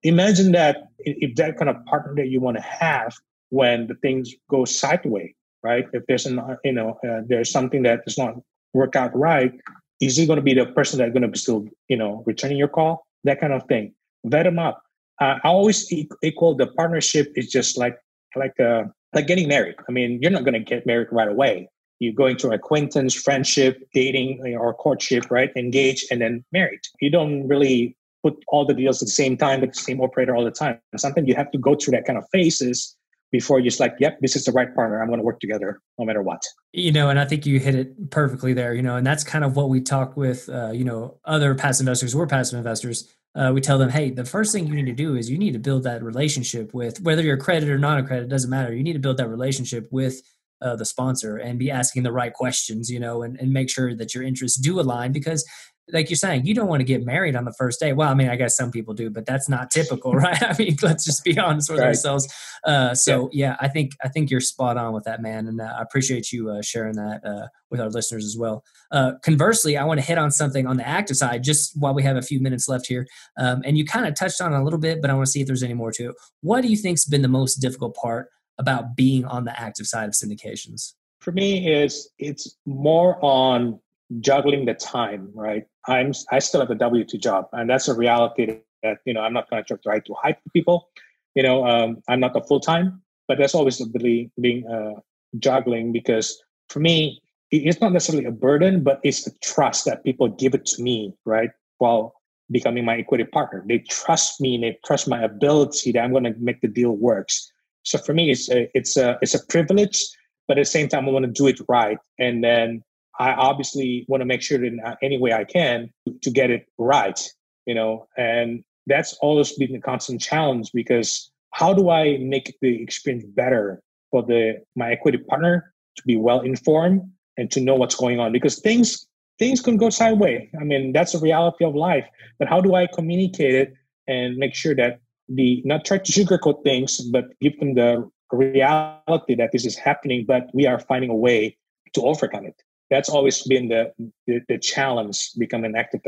Imagine 0.04 0.54
that 0.54 0.88
if 1.00 1.36
that 1.36 1.58
kind 1.58 1.70
of 1.70 1.86
partner 1.86 2.16
that 2.16 2.30
you 2.30 2.40
want 2.40 2.58
to 2.58 2.64
have 2.64 3.16
when 3.50 3.88
the 3.88 3.96
things 3.96 4.34
go 4.50 4.66
sideways 4.66 5.34
right? 5.64 5.88
If 5.94 6.04
there's 6.08 6.26
an 6.26 6.40
you 6.64 6.74
know 6.74 6.98
uh, 7.08 7.22
there's 7.28 7.52
something 7.52 7.84
that 7.84 8.06
does 8.06 8.18
not 8.18 8.36
work 8.74 8.96
out 8.96 9.16
right 9.16 9.54
is 10.00 10.16
he 10.16 10.28
going 10.28 10.38
to 10.38 10.44
be 10.44 10.54
the 10.54 10.68
person 10.68 11.00
that's 11.00 11.12
going 11.12 11.24
to 11.24 11.28
be 11.28 11.38
still 11.38 11.66
you 11.88 11.98
know 11.98 12.24
returning 12.26 12.58
your 12.58 12.68
call? 12.68 13.06
That 13.24 13.40
kind 13.40 13.54
of 13.54 13.64
thing. 13.68 13.94
Vet 14.26 14.44
them 14.44 14.60
up. 14.60 14.82
Uh, 15.20 15.36
i 15.44 15.48
always 15.48 15.92
equal 16.22 16.56
the 16.56 16.68
partnership 16.68 17.32
is 17.36 17.50
just 17.50 17.78
like 17.78 17.98
like 18.36 18.60
uh, 18.60 18.84
like 19.14 19.28
getting 19.28 19.48
married. 19.48 19.76
I 19.88 19.92
mean, 19.92 20.20
you're 20.22 20.32
not 20.32 20.44
going 20.44 20.54
to 20.54 20.60
get 20.60 20.86
married 20.86 21.08
right 21.12 21.28
away. 21.28 21.70
You're 22.00 22.14
going 22.14 22.38
through 22.38 22.54
acquaintance, 22.54 23.16
friendship, 23.16 23.88
dating, 23.94 24.56
or 24.60 24.74
courtship, 24.74 25.32
right? 25.32 25.50
Engage 25.56 26.06
and 26.12 26.22
then 26.22 26.46
married. 26.52 26.82
You 27.02 27.10
don't 27.10 27.48
really 27.48 27.98
put 28.24 28.36
all 28.50 28.66
the 28.66 28.74
deals 28.74 29.02
at 29.02 29.08
the 29.08 29.12
same 29.12 29.38
time 29.38 29.62
with 29.62 29.74
the 29.74 29.80
same 29.80 30.02
operator 30.02 30.36
all 30.36 30.44
the 30.44 30.52
time. 30.52 30.80
Sometimes 30.96 31.28
you 31.28 31.36
have 31.36 31.52
to 31.52 31.58
go 31.58 31.76
through 31.76 31.94
that 31.94 32.06
kind 32.06 32.20
of 32.20 32.26
phases 32.32 32.96
before 33.32 33.60
you're 33.60 33.66
just 33.66 33.80
like, 33.80 33.96
yep, 34.00 34.18
this 34.22 34.36
is 34.36 34.46
the 34.46 34.52
right 34.52 34.74
partner. 34.74 35.02
I'm 35.02 35.08
going 35.08 35.20
to 35.20 35.26
work 35.26 35.40
together 35.40 35.82
no 35.98 36.06
matter 36.06 36.22
what. 36.22 36.42
You 36.72 36.92
know, 36.92 37.10
and 37.10 37.20
I 37.20 37.26
think 37.26 37.46
you 37.46 37.60
hit 37.60 37.76
it 37.76 38.10
perfectly 38.10 38.54
there, 38.54 38.74
you 38.74 38.82
know, 38.82 38.96
and 38.96 39.06
that's 39.06 39.24
kind 39.24 39.44
of 39.44 39.56
what 39.56 39.70
we 39.70 39.82
talk 39.82 40.16
with, 40.16 40.48
uh, 40.50 40.72
you 40.72 40.86
know, 40.86 41.20
other 41.26 41.56
passive 41.56 41.86
investors. 41.86 42.16
We're 42.16 42.28
passive 42.28 42.58
investors 42.58 43.14
uh, 43.38 43.52
we 43.54 43.62
tell 43.62 43.78
them, 43.78 43.90
hey, 43.90 44.10
the 44.10 44.26
first 44.26 44.52
thing 44.52 44.66
you 44.66 44.74
need 44.74 44.88
to 44.88 44.94
do 44.94 45.16
is 45.16 45.30
you 45.30 45.38
need 45.38 45.54
to 45.54 45.60
build 45.60 45.84
that 45.84 46.02
relationship 46.02 46.74
with 46.74 47.00
whether 47.02 47.22
you're 47.22 47.38
accredited 47.38 47.70
or 47.70 47.78
non 47.78 48.00
accredited, 48.00 48.30
doesn't 48.30 48.50
matter. 48.50 48.74
You 48.74 48.84
need 48.84 48.94
to 48.94 49.00
build 49.00 49.18
that 49.18 49.30
relationship 49.30 49.88
with 49.92 50.22
uh, 50.62 50.76
the 50.76 50.86
sponsor 50.86 51.38
and 51.38 51.60
be 51.60 51.70
asking 51.70 52.02
the 52.02 52.12
right 52.12 52.34
questions, 52.34 52.90
you 52.90 53.00
know, 53.00 53.22
and, 53.22 53.40
and 53.40 53.54
make 53.54 53.70
sure 53.70 53.96
that 53.96 54.16
your 54.16 54.24
interests 54.24 54.60
do 54.60 54.80
align 54.80 55.12
because 55.12 55.48
like 55.94 56.10
you're 56.10 56.18
saying, 56.18 56.46
you 56.46 56.54
don't 56.54 56.68
want 56.68 56.82
to 56.82 56.86
get 56.86 57.06
married 57.06 57.36
on 57.36 57.46
the 57.46 57.54
first 57.54 57.80
day. 57.80 57.94
Well, 57.94 58.10
I 58.10 58.14
mean, 58.14 58.30
I 58.30 58.36
guess 58.36 58.58
some 58.58 58.72
people 58.72 58.94
do, 58.94 59.10
but 59.10 59.26
that's 59.26 59.48
not 59.48 59.72
typical, 59.72 60.12
right? 60.16 60.42
I 60.42 60.56
mean, 60.58 60.76
let's 60.82 61.06
just 61.06 61.24
be 61.24 61.38
honest 61.38 61.70
with 61.70 61.80
right. 61.80 61.88
ourselves. 61.88 62.28
Uh, 62.64 62.94
so 62.94 63.30
yeah. 63.32 63.50
yeah. 63.50 63.56
I 63.60 63.68
think 63.68 63.94
I 64.04 64.10
think 64.10 64.30
you're 64.30 64.42
spot 64.42 64.78
on 64.78 64.94
with 64.94 65.06
that, 65.06 65.22
man, 65.22 65.48
and 65.48 65.62
uh, 65.62 65.76
I 65.78 65.82
appreciate 65.82 66.32
you 66.32 66.50
uh, 66.50 66.62
sharing 66.62 66.96
that 66.96 67.26
uh, 67.26 67.48
with 67.72 67.80
our 67.80 67.90
listeners 67.90 68.26
as 68.26 68.38
well. 68.38 68.64
Uh, 68.92 69.14
conversely, 69.24 69.78
I 69.78 69.86
want 69.86 70.00
to 70.00 70.06
hit 70.06 70.18
on 70.18 70.32
something 70.32 70.68
on 70.68 70.78
the 70.78 70.88
active 70.88 71.18
side, 71.18 71.44
just 71.44 71.72
while 71.80 71.94
we 71.94 72.04
have 72.04 72.18
a 72.18 72.22
few 72.22 72.40
minutes 72.40 72.68
left 72.68 72.88
here, 72.88 73.08
um, 73.38 73.62
and 73.66 73.78
you 73.78 73.86
kind 73.86 74.06
of 74.06 74.16
touched 74.16 74.42
on 74.42 74.54
a 74.54 74.64
little 74.64 74.80
bit, 74.80 75.02
but 75.02 75.10
I 75.10 75.14
want 75.14 75.28
to 75.28 75.32
see 75.32 75.42
if 75.42 75.48
there's 75.48 75.64
any 75.64 75.74
more 75.74 75.92
to 75.94 76.10
it. 76.10 76.16
What 76.42 76.62
do 76.62 76.68
you 76.68 76.78
think's 76.78 77.06
been 77.06 77.22
the 77.22 77.28
most 77.28 77.56
difficult 77.56 77.96
part 77.96 78.30
about 78.58 78.96
being 78.96 79.26
on 79.26 79.46
the 79.46 79.60
active 79.60 79.88
side 79.88 80.08
of 80.08 80.14
syndications? 80.14 80.94
For 81.20 81.32
me, 81.32 81.72
is 81.72 82.10
it's 82.20 82.58
more 82.66 83.18
on 83.24 83.80
juggling 84.20 84.66
the 84.66 84.74
time, 84.74 85.32
right? 85.34 85.66
I'm 85.88 86.14
I 86.32 86.40
still 86.40 86.62
have 86.62 86.70
a 86.70 86.76
W 86.76 87.04
two 87.04 87.18
job, 87.18 87.48
and 87.54 87.70
that's 87.70 87.88
a 87.88 87.96
reality 87.96 88.60
that 88.84 89.00
you 89.06 89.14
know 89.14 89.22
I'm 89.22 89.34
not 89.34 89.50
going 89.50 89.64
to 89.64 89.78
try 89.78 90.00
to 90.00 90.14
hide 90.14 90.38
people. 90.54 90.90
You 91.36 91.44
know, 91.44 91.66
um, 91.66 92.02
I'm 92.08 92.20
not 92.20 92.36
a 92.36 92.42
full 92.42 92.60
time, 92.60 93.02
but 93.28 93.38
that's 93.38 93.54
always 93.54 93.82
really 93.94 94.32
being 94.42 94.68
uh, 94.68 95.00
juggling 95.40 95.92
because 95.92 96.42
for 96.70 96.80
me, 96.80 97.22
it's 97.52 97.80
not 97.80 97.94
necessarily 97.94 98.26
a 98.26 98.32
burden, 98.32 98.84
but 98.84 99.00
it's 99.04 99.24
the 99.24 99.32
trust 99.44 99.86
that 99.86 100.04
people 100.04 100.28
give 100.28 100.54
it 100.54 100.66
to 100.68 100.82
me, 100.82 101.14
right? 101.26 101.52
While 101.78 102.14
becoming 102.52 102.86
my 102.86 102.98
equity 102.98 103.24
partner, 103.24 103.64
they 103.68 103.80
trust 103.80 104.42
me 104.42 104.56
and 104.56 104.64
they 104.64 104.80
trust 104.86 105.08
my 105.08 105.22
ability 105.24 105.92
that 105.92 106.02
I'm 106.02 106.12
going 106.12 106.24
to 106.24 106.34
make 106.40 106.62
the 106.62 106.68
deal 106.68 106.92
works. 106.92 107.52
So 107.84 107.98
for 107.98 108.14
me, 108.14 108.32
it's 108.32 108.50
a, 108.50 108.70
it's 108.74 108.98
a 108.98 109.18
it's 109.22 109.34
a 109.34 109.46
privilege, 109.48 110.04
but 110.48 110.58
at 110.58 110.62
the 110.62 110.66
same 110.66 110.90
time, 110.90 111.08
I 111.08 111.12
want 111.12 111.26
to 111.26 111.32
do 111.32 111.48
it 111.48 111.62
right, 111.70 111.98
and 112.20 112.44
then 112.44 112.84
I 113.20 113.34
obviously 113.34 114.06
want 114.08 114.22
to 114.22 114.26
make 114.26 114.42
sure 114.42 114.64
in 114.64 114.80
uh, 114.80 114.96
any 115.02 115.18
way 115.18 115.34
I 115.34 115.44
can 115.44 115.90
to 116.22 116.30
get 116.30 116.52
it 116.52 116.68
right, 116.78 117.20
you 117.66 117.74
know, 117.74 118.08
and 118.18 118.64
that's 118.86 119.14
always 119.22 119.52
been 119.54 119.76
a 119.76 119.82
constant 119.82 120.22
challenge 120.22 120.72
because 120.74 121.32
how 121.52 121.74
do 121.74 121.90
I 121.90 122.18
make 122.18 122.56
the 122.62 122.82
experience 122.82 123.26
better 123.26 123.82
for 124.12 124.24
the 124.24 124.64
my 124.76 124.92
equity 124.92 125.18
partner 125.18 125.74
to 125.96 126.04
be 126.06 126.16
well 126.16 126.42
informed 126.42 127.02
and 127.38 127.50
to 127.52 127.60
know 127.60 127.76
what's 127.76 127.96
going 127.96 128.20
on 128.20 128.32
because 128.32 128.60
things 128.60 129.08
things 129.40 129.62
can 129.62 129.78
go 129.78 129.90
sideways. 129.90 130.48
I 130.60 130.64
mean, 130.64 130.94
that's 130.94 131.14
a 131.14 131.20
reality 131.20 131.64
of 131.66 131.76
life. 131.76 132.06
But 132.40 132.48
how 132.48 132.62
do 132.62 132.76
I 132.76 132.88
communicate 132.88 133.54
it 133.54 133.74
and 134.08 134.38
make 134.38 134.56
sure 134.56 134.76
that 134.76 135.00
the 135.30 135.62
not 135.66 135.86
try 135.86 135.98
to 135.98 136.12
sugarcoat 136.12 136.64
things, 136.64 137.02
but 137.12 137.26
give 137.42 137.60
them 137.60 137.76
the 137.76 138.10
reality 138.32 139.36
that 139.36 139.52
this 139.52 139.66
is 139.66 139.76
happening, 139.76 140.26
but 140.26 140.48
we 140.54 140.66
are 140.66 140.80
finding 140.80 141.10
a 141.10 141.16
way 141.16 141.58
to 141.94 142.02
overcome 142.02 142.46
it 142.46 142.62
that's 142.90 143.10
always 143.10 143.42
been 143.44 143.68
the, 143.68 143.92
the, 144.28 144.42
the 144.48 144.58
challenge 144.58 145.32
becoming 145.38 145.72
an 145.72 145.76
active 145.76 146.02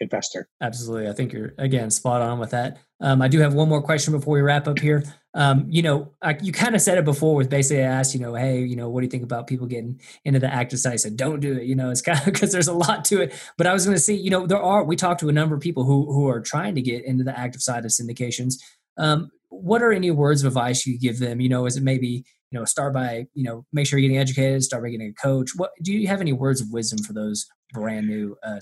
investor. 0.00 0.48
Absolutely. 0.60 1.08
I 1.08 1.12
think 1.12 1.32
you're 1.32 1.54
again 1.58 1.90
spot 1.90 2.22
on 2.22 2.38
with 2.38 2.50
that. 2.50 2.78
Um, 3.02 3.22
i 3.22 3.28
do 3.28 3.38
have 3.38 3.54
one 3.54 3.68
more 3.68 3.82
question 3.82 4.12
before 4.12 4.34
we 4.34 4.40
wrap 4.40 4.68
up 4.68 4.78
here. 4.78 5.02
Um, 5.34 5.66
you 5.68 5.82
know 5.82 6.12
I, 6.22 6.36
you 6.42 6.52
kind 6.52 6.74
of 6.74 6.80
said 6.80 6.98
it 6.98 7.04
before 7.04 7.36
with 7.36 7.48
basically 7.48 7.84
i 7.84 7.86
asked 7.86 8.14
you 8.14 8.20
know 8.20 8.34
hey 8.34 8.64
you 8.64 8.74
know 8.74 8.88
what 8.88 9.00
do 9.00 9.04
you 9.04 9.10
think 9.10 9.22
about 9.22 9.46
people 9.46 9.68
getting 9.68 10.00
into 10.24 10.40
the 10.40 10.52
active 10.52 10.80
side? 10.80 10.94
I 10.94 10.96
said 10.96 11.16
don't 11.16 11.40
do 11.40 11.56
it. 11.56 11.64
You 11.64 11.76
know 11.76 11.90
it's 11.90 12.02
kind 12.02 12.18
of 12.18 12.24
because 12.32 12.52
there's 12.52 12.68
a 12.68 12.72
lot 12.72 13.04
to 13.06 13.20
it. 13.22 13.32
But 13.56 13.66
i 13.66 13.72
was 13.72 13.84
going 13.84 13.96
to 13.96 14.02
say 14.02 14.14
you 14.14 14.30
know 14.30 14.46
there 14.46 14.62
are 14.62 14.84
we 14.84 14.96
talked 14.96 15.20
to 15.20 15.28
a 15.28 15.32
number 15.32 15.54
of 15.54 15.60
people 15.60 15.84
who 15.84 16.12
who 16.12 16.28
are 16.28 16.40
trying 16.40 16.74
to 16.74 16.82
get 16.82 17.04
into 17.04 17.24
the 17.24 17.38
active 17.38 17.62
side 17.62 17.84
of 17.84 17.90
syndications. 17.90 18.54
Um, 18.96 19.30
what 19.48 19.82
are 19.82 19.92
any 19.92 20.10
words 20.10 20.42
of 20.42 20.48
advice 20.48 20.86
you 20.86 20.98
give 20.98 21.18
them? 21.18 21.40
You 21.40 21.48
know 21.48 21.66
is 21.66 21.76
it 21.76 21.82
maybe 21.82 22.24
you 22.50 22.58
know 22.58 22.64
start 22.64 22.92
by 22.92 23.26
you 23.34 23.44
know 23.44 23.64
make 23.72 23.86
sure 23.86 23.98
you're 23.98 24.08
getting 24.08 24.20
educated 24.20 24.62
start 24.62 24.82
by 24.82 24.90
getting 24.90 25.08
a 25.08 25.22
coach 25.22 25.50
what 25.56 25.70
do 25.82 25.92
you 25.92 26.06
have 26.06 26.20
any 26.20 26.32
words 26.32 26.60
of 26.60 26.70
wisdom 26.72 27.02
for 27.02 27.12
those 27.12 27.46
brand 27.72 28.06
new 28.06 28.36
uh, 28.42 28.58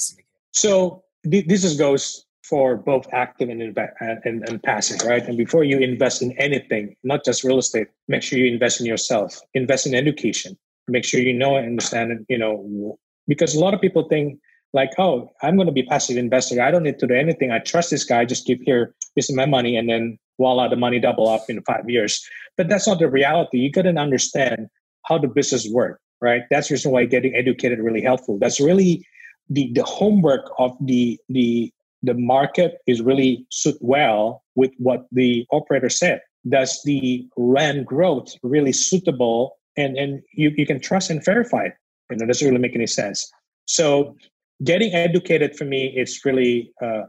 so 0.52 1.02
th- 1.30 1.46
this 1.46 1.64
is 1.64 1.76
goes 1.76 2.24
for 2.48 2.76
both 2.76 3.06
active 3.12 3.50
and, 3.50 3.60
and, 3.60 4.48
and 4.48 4.62
passive, 4.62 5.06
right? 5.06 5.22
And 5.26 5.36
before 5.36 5.64
you 5.64 5.78
invest 5.78 6.22
in 6.22 6.32
anything, 6.38 6.96
not 7.04 7.22
just 7.22 7.44
real 7.44 7.58
estate, 7.58 7.88
make 8.08 8.22
sure 8.22 8.38
you 8.38 8.50
invest 8.50 8.80
in 8.80 8.86
yourself, 8.86 9.38
invest 9.52 9.86
in 9.86 9.94
education, 9.94 10.56
make 10.88 11.04
sure 11.04 11.20
you 11.20 11.34
know 11.34 11.56
and 11.56 11.66
understand 11.66 12.24
you 12.28 12.38
know, 12.38 12.98
because 13.26 13.54
a 13.54 13.60
lot 13.60 13.74
of 13.74 13.82
people 13.82 14.08
think 14.08 14.40
like, 14.72 14.90
oh, 14.98 15.30
I'm 15.42 15.56
going 15.56 15.66
to 15.66 15.72
be 15.72 15.82
passive 15.82 16.16
investor. 16.16 16.62
I 16.62 16.70
don't 16.70 16.82
need 16.82 16.98
to 17.00 17.06
do 17.06 17.14
anything. 17.14 17.50
I 17.50 17.58
trust 17.58 17.90
this 17.90 18.04
guy. 18.04 18.24
Just 18.24 18.46
keep 18.46 18.62
here, 18.64 18.94
this 19.14 19.28
is 19.28 19.36
my 19.36 19.46
money, 19.46 19.76
and 19.76 19.88
then 19.88 20.18
voila, 20.38 20.68
the 20.68 20.76
money 20.76 20.98
double 20.98 21.28
up 21.28 21.42
in 21.48 21.60
five 21.62 21.88
years. 21.88 22.26
But 22.56 22.68
that's 22.68 22.86
not 22.86 22.98
the 22.98 23.10
reality. 23.10 23.58
You 23.58 23.70
got 23.70 23.82
to 23.82 23.90
understand 23.90 24.68
how 25.04 25.18
the 25.18 25.28
business 25.28 25.68
work, 25.70 26.00
right? 26.20 26.42
That's 26.50 26.68
the 26.68 26.74
reason 26.74 26.92
why 26.92 27.04
getting 27.04 27.34
educated 27.34 27.80
really 27.80 28.02
helpful. 28.02 28.38
That's 28.38 28.60
really 28.60 29.06
the 29.50 29.70
the 29.74 29.84
homework 29.84 30.50
of 30.58 30.76
the 30.80 31.18
the 31.28 31.72
the 32.02 32.14
market 32.14 32.78
is 32.86 33.02
really 33.02 33.44
suit 33.50 33.76
well 33.80 34.44
with 34.54 34.70
what 34.78 35.06
the 35.10 35.46
operator 35.52 35.88
said. 35.88 36.20
Does 36.48 36.80
the 36.84 37.26
rent 37.36 37.86
growth 37.86 38.34
really 38.42 38.72
suitable 38.72 39.58
and 39.76 39.96
and 39.96 40.22
you, 40.32 40.52
you 40.56 40.66
can 40.66 40.80
trust 40.80 41.10
and 41.10 41.24
verify 41.24 41.64
it? 41.64 41.74
You 42.10 42.16
know, 42.16 42.26
doesn't 42.26 42.46
really 42.46 42.60
make 42.60 42.74
any 42.74 42.86
sense. 42.86 43.30
So 43.66 44.16
getting 44.64 44.92
educated 44.94 45.56
for 45.56 45.64
me 45.64 45.92
it's 45.94 46.24
really 46.24 46.72
uh, 46.82 47.02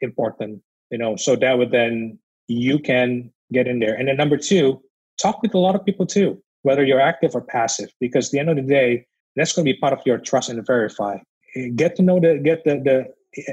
important. 0.00 0.62
You 0.90 0.98
know, 0.98 1.16
so 1.16 1.36
that 1.36 1.56
would 1.58 1.70
then 1.70 2.18
you 2.50 2.78
can 2.78 3.30
get 3.52 3.66
in 3.68 3.78
there. 3.78 3.94
And 3.94 4.08
then 4.08 4.16
number 4.16 4.36
two, 4.36 4.82
talk 5.20 5.40
with 5.42 5.54
a 5.54 5.58
lot 5.58 5.74
of 5.74 5.84
people 5.84 6.04
too, 6.04 6.42
whether 6.62 6.84
you're 6.84 7.00
active 7.00 7.34
or 7.34 7.40
passive, 7.40 7.90
because 8.00 8.30
the 8.30 8.38
end 8.38 8.50
of 8.50 8.56
the 8.56 8.62
day, 8.62 9.06
that's 9.36 9.52
going 9.52 9.64
to 9.64 9.72
be 9.72 9.78
part 9.78 9.92
of 9.92 10.00
your 10.04 10.18
trust 10.18 10.48
and 10.50 10.66
verify. 10.66 11.18
Get 11.76 11.96
to 11.96 12.02
know 12.02 12.18
the 12.20 12.40
get 12.42 12.64
the 12.64 12.74
the 12.76 13.06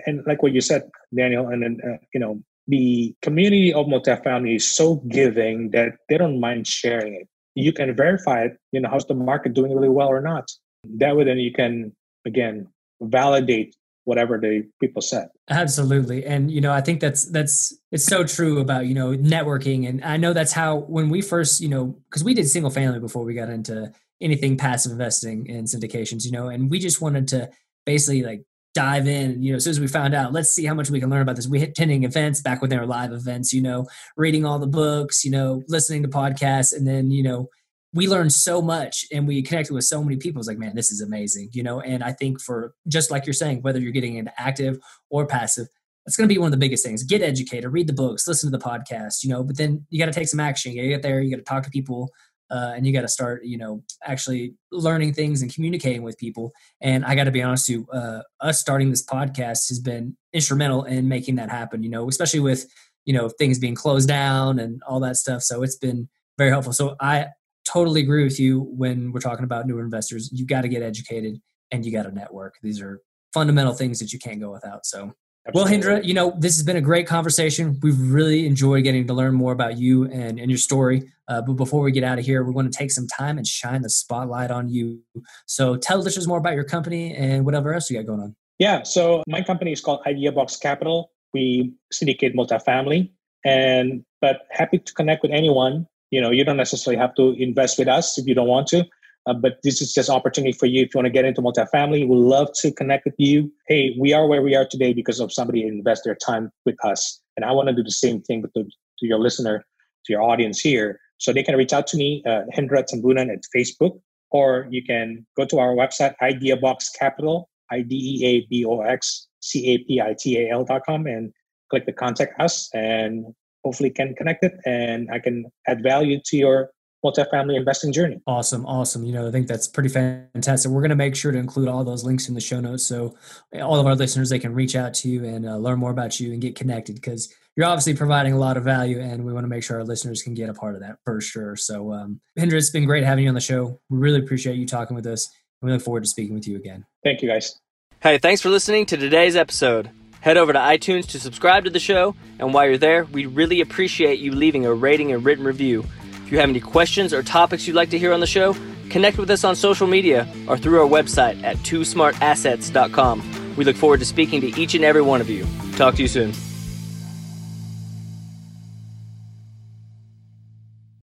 and 0.05 0.23
like 0.25 0.41
what 0.41 0.53
you 0.53 0.61
said, 0.61 0.89
Daniel, 1.15 1.47
and 1.47 1.61
then 1.63 1.79
uh, 1.85 1.97
you 2.13 2.19
know 2.19 2.41
the 2.67 3.15
community 3.21 3.73
of 3.73 3.85
multifamily 3.85 4.55
is 4.55 4.69
so 4.69 4.95
giving 5.07 5.69
that 5.71 5.93
they 6.09 6.17
don't 6.17 6.39
mind 6.39 6.67
sharing 6.67 7.13
it. 7.15 7.27
You 7.55 7.73
can 7.73 7.95
verify 7.95 8.43
it. 8.43 8.57
You 8.71 8.81
know, 8.81 8.89
how's 8.89 9.05
the 9.05 9.15
market 9.15 9.53
doing 9.53 9.73
really 9.73 9.89
well 9.89 10.09
or 10.09 10.21
not? 10.21 10.51
That 10.97 11.15
way, 11.15 11.23
then 11.23 11.37
you 11.37 11.51
can 11.51 11.95
again 12.25 12.67
validate 13.01 13.75
whatever 14.07 14.37
the 14.37 14.63
people 14.79 15.01
said. 15.01 15.27
Absolutely. 15.49 16.25
And 16.25 16.49
you 16.49 16.61
know, 16.61 16.71
I 16.71 16.79
think 16.79 17.01
that's 17.01 17.25
that's 17.25 17.77
it's 17.91 18.05
so 18.05 18.23
true 18.23 18.59
about, 18.59 18.87
you 18.87 18.93
know, 18.93 19.09
networking 19.17 19.87
and 19.87 20.03
I 20.03 20.15
know 20.15 20.31
that's 20.31 20.53
how 20.53 20.77
when 20.77 21.09
we 21.09 21.21
first, 21.21 21.59
you 21.59 21.67
know, 21.67 21.97
cuz 22.09 22.23
we 22.23 22.33
did 22.33 22.47
single 22.47 22.71
family 22.71 22.99
before 22.99 23.25
we 23.25 23.33
got 23.33 23.49
into 23.49 23.91
anything 24.21 24.55
passive 24.57 24.93
investing 24.93 25.49
and 25.51 25.67
syndications, 25.67 26.23
you 26.25 26.31
know, 26.31 26.47
and 26.47 26.71
we 26.71 26.79
just 26.79 27.01
wanted 27.01 27.27
to 27.27 27.49
basically 27.85 28.23
like 28.23 28.43
dive 28.73 29.07
in, 29.07 29.43
you 29.43 29.51
know, 29.51 29.57
as 29.57 29.65
soon 29.65 29.71
as 29.71 29.79
we 29.79 29.87
found 29.87 30.15
out, 30.15 30.31
let's 30.31 30.51
see 30.51 30.63
how 30.63 30.73
much 30.73 30.89
we 30.89 31.01
can 31.01 31.09
learn 31.09 31.21
about 31.21 31.35
this. 31.35 31.47
We 31.47 31.59
hit 31.59 31.71
attending 31.71 32.03
events 32.03 32.41
back 32.41 32.61
when 32.61 32.69
they 32.69 32.77
were 32.77 32.85
live 32.85 33.11
events, 33.11 33.51
you 33.51 33.61
know, 33.61 33.87
reading 34.15 34.45
all 34.45 34.57
the 34.57 34.67
books, 34.67 35.25
you 35.25 35.31
know, 35.31 35.63
listening 35.67 36.03
to 36.03 36.09
podcasts, 36.09 36.73
and 36.73 36.87
then, 36.87 37.11
you 37.11 37.23
know, 37.23 37.49
we 37.93 38.07
learned 38.07 38.33
so 38.33 38.61
much 38.61 39.05
and 39.11 39.27
we 39.27 39.41
connected 39.41 39.73
with 39.73 39.85
so 39.85 40.03
many 40.03 40.17
people. 40.17 40.39
It's 40.39 40.47
like, 40.47 40.57
man, 40.57 40.75
this 40.75 40.91
is 40.91 41.01
amazing, 41.01 41.49
you 41.53 41.63
know. 41.63 41.79
And 41.79 42.03
I 42.03 42.11
think 42.11 42.41
for 42.41 42.73
just 42.87 43.11
like 43.11 43.25
you're 43.25 43.33
saying, 43.33 43.61
whether 43.61 43.79
you're 43.79 43.91
getting 43.91 44.17
into 44.17 44.33
active 44.39 44.77
or 45.09 45.25
passive, 45.25 45.67
it's 46.05 46.15
going 46.15 46.27
to 46.27 46.33
be 46.33 46.39
one 46.39 46.47
of 46.47 46.51
the 46.51 46.57
biggest 46.57 46.85
things. 46.85 47.03
Get 47.03 47.21
educated, 47.21 47.71
read 47.71 47.87
the 47.87 47.93
books, 47.93 48.27
listen 48.27 48.51
to 48.51 48.57
the 48.57 48.63
podcast, 48.63 49.23
you 49.23 49.29
know. 49.29 49.43
But 49.43 49.57
then 49.57 49.85
you 49.89 49.99
got 49.99 50.05
to 50.05 50.17
take 50.17 50.27
some 50.27 50.39
action. 50.39 50.71
You 50.71 50.77
got 50.77 50.83
to 50.83 50.89
get 50.89 51.01
there. 51.01 51.21
You 51.21 51.31
got 51.31 51.37
to 51.37 51.43
talk 51.43 51.63
to 51.63 51.69
people, 51.69 52.09
uh, 52.49 52.73
and 52.75 52.87
you 52.87 52.93
got 52.93 53.01
to 53.01 53.09
start, 53.09 53.43
you 53.43 53.57
know, 53.57 53.83
actually 54.03 54.53
learning 54.71 55.13
things 55.13 55.41
and 55.41 55.53
communicating 55.53 56.03
with 56.03 56.17
people. 56.17 56.53
And 56.81 57.05
I 57.05 57.15
got 57.15 57.25
to 57.25 57.31
be 57.31 57.43
honest, 57.43 57.67
with 57.69 57.79
you, 57.79 57.87
uh, 57.91 58.21
us 58.41 58.59
starting 58.59 58.89
this 58.89 59.05
podcast 59.05 59.67
has 59.69 59.79
been 59.79 60.15
instrumental 60.33 60.85
in 60.85 61.09
making 61.09 61.35
that 61.35 61.49
happen. 61.49 61.83
You 61.83 61.89
know, 61.89 62.07
especially 62.07 62.39
with 62.41 62.65
you 63.05 63.13
know 63.13 63.27
things 63.27 63.59
being 63.59 63.75
closed 63.75 64.07
down 64.07 64.59
and 64.59 64.81
all 64.87 64.99
that 65.01 65.17
stuff. 65.17 65.41
So 65.41 65.61
it's 65.63 65.77
been 65.77 66.09
very 66.37 66.51
helpful. 66.51 66.73
So 66.73 66.95
I 67.01 67.27
totally 67.67 68.01
agree 68.01 68.23
with 68.23 68.39
you 68.39 68.61
when 68.61 69.11
we're 69.11 69.19
talking 69.19 69.43
about 69.43 69.67
newer 69.67 69.81
investors. 69.81 70.29
You 70.31 70.45
got 70.45 70.61
to 70.61 70.67
get 70.67 70.81
educated 70.81 71.39
and 71.71 71.85
you 71.85 71.91
got 71.91 72.03
to 72.03 72.11
network. 72.11 72.55
These 72.61 72.81
are 72.81 73.01
fundamental 73.33 73.73
things 73.73 73.99
that 73.99 74.13
you 74.13 74.19
can't 74.19 74.39
go 74.39 74.51
without. 74.51 74.85
So 74.85 75.13
well, 75.53 75.65
Hendra, 75.65 76.03
you 76.03 76.13
know, 76.13 76.35
this 76.37 76.57
has 76.57 76.63
been 76.65 76.75
a 76.75 76.81
great 76.81 77.07
conversation. 77.07 77.79
We've 77.81 77.99
really 78.11 78.45
enjoyed 78.45 78.83
getting 78.83 79.07
to 79.07 79.13
learn 79.13 79.33
more 79.33 79.53
about 79.53 79.77
you 79.77 80.03
and, 80.05 80.39
and 80.39 80.51
your 80.51 80.57
story. 80.57 81.09
Uh, 81.29 81.41
but 81.41 81.53
before 81.53 81.81
we 81.81 81.91
get 81.91 82.03
out 82.03 82.19
of 82.19 82.25
here, 82.25 82.43
we're 82.43 82.53
going 82.53 82.69
to 82.69 82.77
take 82.77 82.91
some 82.91 83.07
time 83.07 83.37
and 83.37 83.47
shine 83.47 83.81
the 83.81 83.89
spotlight 83.89 84.51
on 84.51 84.69
you. 84.69 85.01
So 85.45 85.77
tell 85.77 85.99
listeners 85.99 86.27
more 86.27 86.37
about 86.37 86.53
your 86.53 86.65
company 86.65 87.15
and 87.15 87.45
whatever 87.45 87.73
else 87.73 87.89
you 87.89 87.97
got 87.97 88.05
going 88.05 88.19
on. 88.19 88.35
Yeah. 88.59 88.83
So 88.83 89.23
my 89.27 89.41
company 89.41 89.71
is 89.71 89.79
called 89.79 90.01
IdeaBox 90.05 90.59
Capital. 90.59 91.11
We 91.33 91.73
syndicate 91.91 92.35
multifamily 92.35 93.11
and, 93.45 94.03
but 94.19 94.47
happy 94.51 94.79
to 94.79 94.93
connect 94.93 95.21
with 95.21 95.31
anyone. 95.31 95.87
You 96.11 96.21
know, 96.21 96.31
you 96.31 96.43
don't 96.43 96.57
necessarily 96.57 96.99
have 96.99 97.15
to 97.15 97.31
invest 97.37 97.77
with 97.77 97.87
us 97.87 98.17
if 98.17 98.27
you 98.27 98.35
don't 98.35 98.47
want 98.47 98.67
to. 98.67 98.85
Uh, 99.27 99.33
but 99.33 99.57
this 99.61 99.81
is 99.81 99.93
just 99.93 100.09
opportunity 100.09 100.53
for 100.53 100.67
you 100.67 100.83
if 100.83 100.93
you 100.93 100.99
want 100.99 101.05
to 101.05 101.11
get 101.11 101.25
into 101.25 101.41
multifamily. 101.41 102.07
We'd 102.07 102.15
love 102.15 102.49
to 102.61 102.71
connect 102.71 103.03
with 103.03 103.15
you. 103.17 103.51
Hey, 103.67 103.93
we 103.99 104.13
are 104.13 104.25
where 104.25 104.41
we 104.41 104.55
are 104.55 104.65
today 104.65 104.93
because 104.93 105.19
of 105.19 105.33
somebody 105.33 105.67
invest 105.67 106.03
their 106.05 106.15
time 106.15 106.49
with 106.65 106.77
us, 106.85 107.21
and 107.35 107.43
I 107.43 107.51
want 107.51 107.67
to 107.67 107.75
do 107.75 107.83
the 107.83 107.91
same 107.91 108.21
thing 108.21 108.41
with 108.41 108.53
the, 108.53 108.63
to 108.63 109.05
your 109.05 109.19
listener, 109.19 109.65
to 110.05 110.13
your 110.13 110.21
audience 110.21 110.61
here. 110.61 110.99
So 111.17 111.33
they 111.33 111.43
can 111.43 111.57
reach 111.57 111.73
out 111.73 111.87
to 111.87 111.97
me, 111.97 112.23
uh, 112.25 112.43
Hendra 112.55 112.85
Tambunan 112.85 113.29
at 113.29 113.41
Facebook, 113.53 113.99
or 114.31 114.67
you 114.69 114.81
can 114.81 115.25
go 115.35 115.45
to 115.45 115.59
our 115.59 115.75
website, 115.75 116.13
IdeaBox 116.21 116.85
Capital, 116.97 117.49
I 117.69 117.81
D 117.81 117.95
E 117.95 118.25
A 118.25 118.47
B 118.49 118.63
O 118.63 118.79
X 118.79 119.27
C 119.41 119.73
A 119.73 119.77
P 119.79 119.99
I 119.99 120.15
T 120.17 120.39
A 120.39 120.51
L 120.51 120.63
dot 120.63 120.83
com, 120.85 121.05
and 121.05 121.33
click 121.69 121.85
the 121.85 121.91
contact 121.91 122.39
us, 122.39 122.69
and 122.73 123.25
hopefully 123.67 123.89
can 123.89 124.15
connect 124.15 124.45
it, 124.45 124.53
and 124.65 125.09
I 125.11 125.19
can 125.19 125.51
add 125.67 125.83
value 125.83 126.21
to 126.23 126.37
your 126.37 126.69
multifamily 127.05 127.57
investing 127.57 127.91
journey. 127.91 128.21
Awesome, 128.25 128.65
awesome. 128.65 129.03
You 129.03 129.11
know, 129.11 129.27
I 129.27 129.31
think 129.31 129.47
that's 129.47 129.67
pretty 129.67 129.89
fantastic. 129.89 130.71
We're 130.71 130.81
going 130.81 130.89
to 130.89 130.95
make 130.95 131.15
sure 131.15 131.33
to 131.33 131.37
include 131.37 131.67
all 131.67 131.83
those 131.83 132.05
links 132.05 132.29
in 132.29 132.33
the 132.33 132.41
show 132.41 132.59
notes 132.59 132.85
so 132.85 133.15
all 133.61 133.79
of 133.79 133.85
our 133.85 133.95
listeners 133.95 134.29
they 134.29 134.39
can 134.39 134.53
reach 134.53 134.75
out 134.75 134.93
to 134.95 135.09
you 135.09 135.25
and 135.25 135.45
uh, 135.45 135.57
learn 135.57 135.79
more 135.79 135.91
about 135.91 136.19
you 136.19 136.31
and 136.31 136.41
get 136.41 136.55
connected 136.55 136.95
because 136.95 137.31
you're 137.55 137.67
obviously 137.67 137.93
providing 137.93 138.33
a 138.33 138.39
lot 138.39 138.57
of 138.57 138.63
value 138.63 138.99
and 138.99 139.23
we 139.23 139.33
want 139.33 139.43
to 139.43 139.49
make 139.49 139.63
sure 139.63 139.77
our 139.77 139.83
listeners 139.83 140.23
can 140.23 140.33
get 140.33 140.49
a 140.49 140.53
part 140.53 140.75
of 140.75 140.81
that 140.81 140.97
for 141.03 141.21
sure. 141.21 141.55
So, 141.55 141.91
um, 141.91 142.19
Hendra, 142.39 142.53
it's 142.53 142.71
been 142.71 142.85
great 142.85 143.03
having 143.03 143.25
you 143.25 143.29
on 143.29 143.35
the 143.35 143.41
show. 143.41 143.79
We 143.89 143.97
really 143.99 144.19
appreciate 144.19 144.55
you 144.55 144.65
talking 144.65 144.95
with 144.95 145.05
us. 145.05 145.29
We 145.61 145.71
look 145.71 145.81
forward 145.81 146.03
to 146.03 146.09
speaking 146.09 146.33
with 146.33 146.47
you 146.47 146.55
again. 146.55 146.85
Thank 147.03 147.21
you, 147.21 147.29
guys. 147.29 147.59
Hey, 148.01 148.17
thanks 148.17 148.41
for 148.41 148.49
listening 148.49 148.85
to 148.87 148.97
today's 148.97 149.35
episode. 149.35 149.89
Head 150.21 150.37
over 150.37 150.53
to 150.53 150.59
iTunes 150.59 151.07
to 151.09 151.19
subscribe 151.19 151.65
to 151.65 151.69
the 151.69 151.79
show, 151.79 152.15
and 152.39 152.53
while 152.53 152.67
you're 152.67 152.77
there, 152.77 153.05
we 153.05 153.25
really 153.25 153.61
appreciate 153.61 154.19
you 154.19 154.31
leaving 154.31 154.65
a 154.65 154.73
rating 154.73 155.11
and 155.13 155.23
written 155.23 155.45
review. 155.45 155.85
If 156.25 156.31
you 156.31 156.39
have 156.39 156.49
any 156.49 156.59
questions 156.59 157.13
or 157.13 157.23
topics 157.23 157.67
you'd 157.67 157.75
like 157.75 157.91
to 157.91 157.99
hear 157.99 158.13
on 158.13 158.19
the 158.19 158.27
show, 158.27 158.55
connect 158.89 159.17
with 159.17 159.29
us 159.29 159.43
on 159.43 159.55
social 159.55 159.87
media 159.87 160.27
or 160.47 160.57
through 160.57 160.81
our 160.81 160.87
website 160.87 161.41
at 161.43 161.57
twosmartassets.com. 161.57 163.55
We 163.55 163.63
look 163.63 163.75
forward 163.75 163.99
to 163.99 164.05
speaking 164.05 164.41
to 164.41 164.59
each 164.59 164.75
and 164.75 164.83
every 164.83 165.01
one 165.01 165.21
of 165.21 165.29
you. 165.29 165.45
Talk 165.77 165.95
to 165.95 166.01
you 166.01 166.07
soon. 166.07 166.33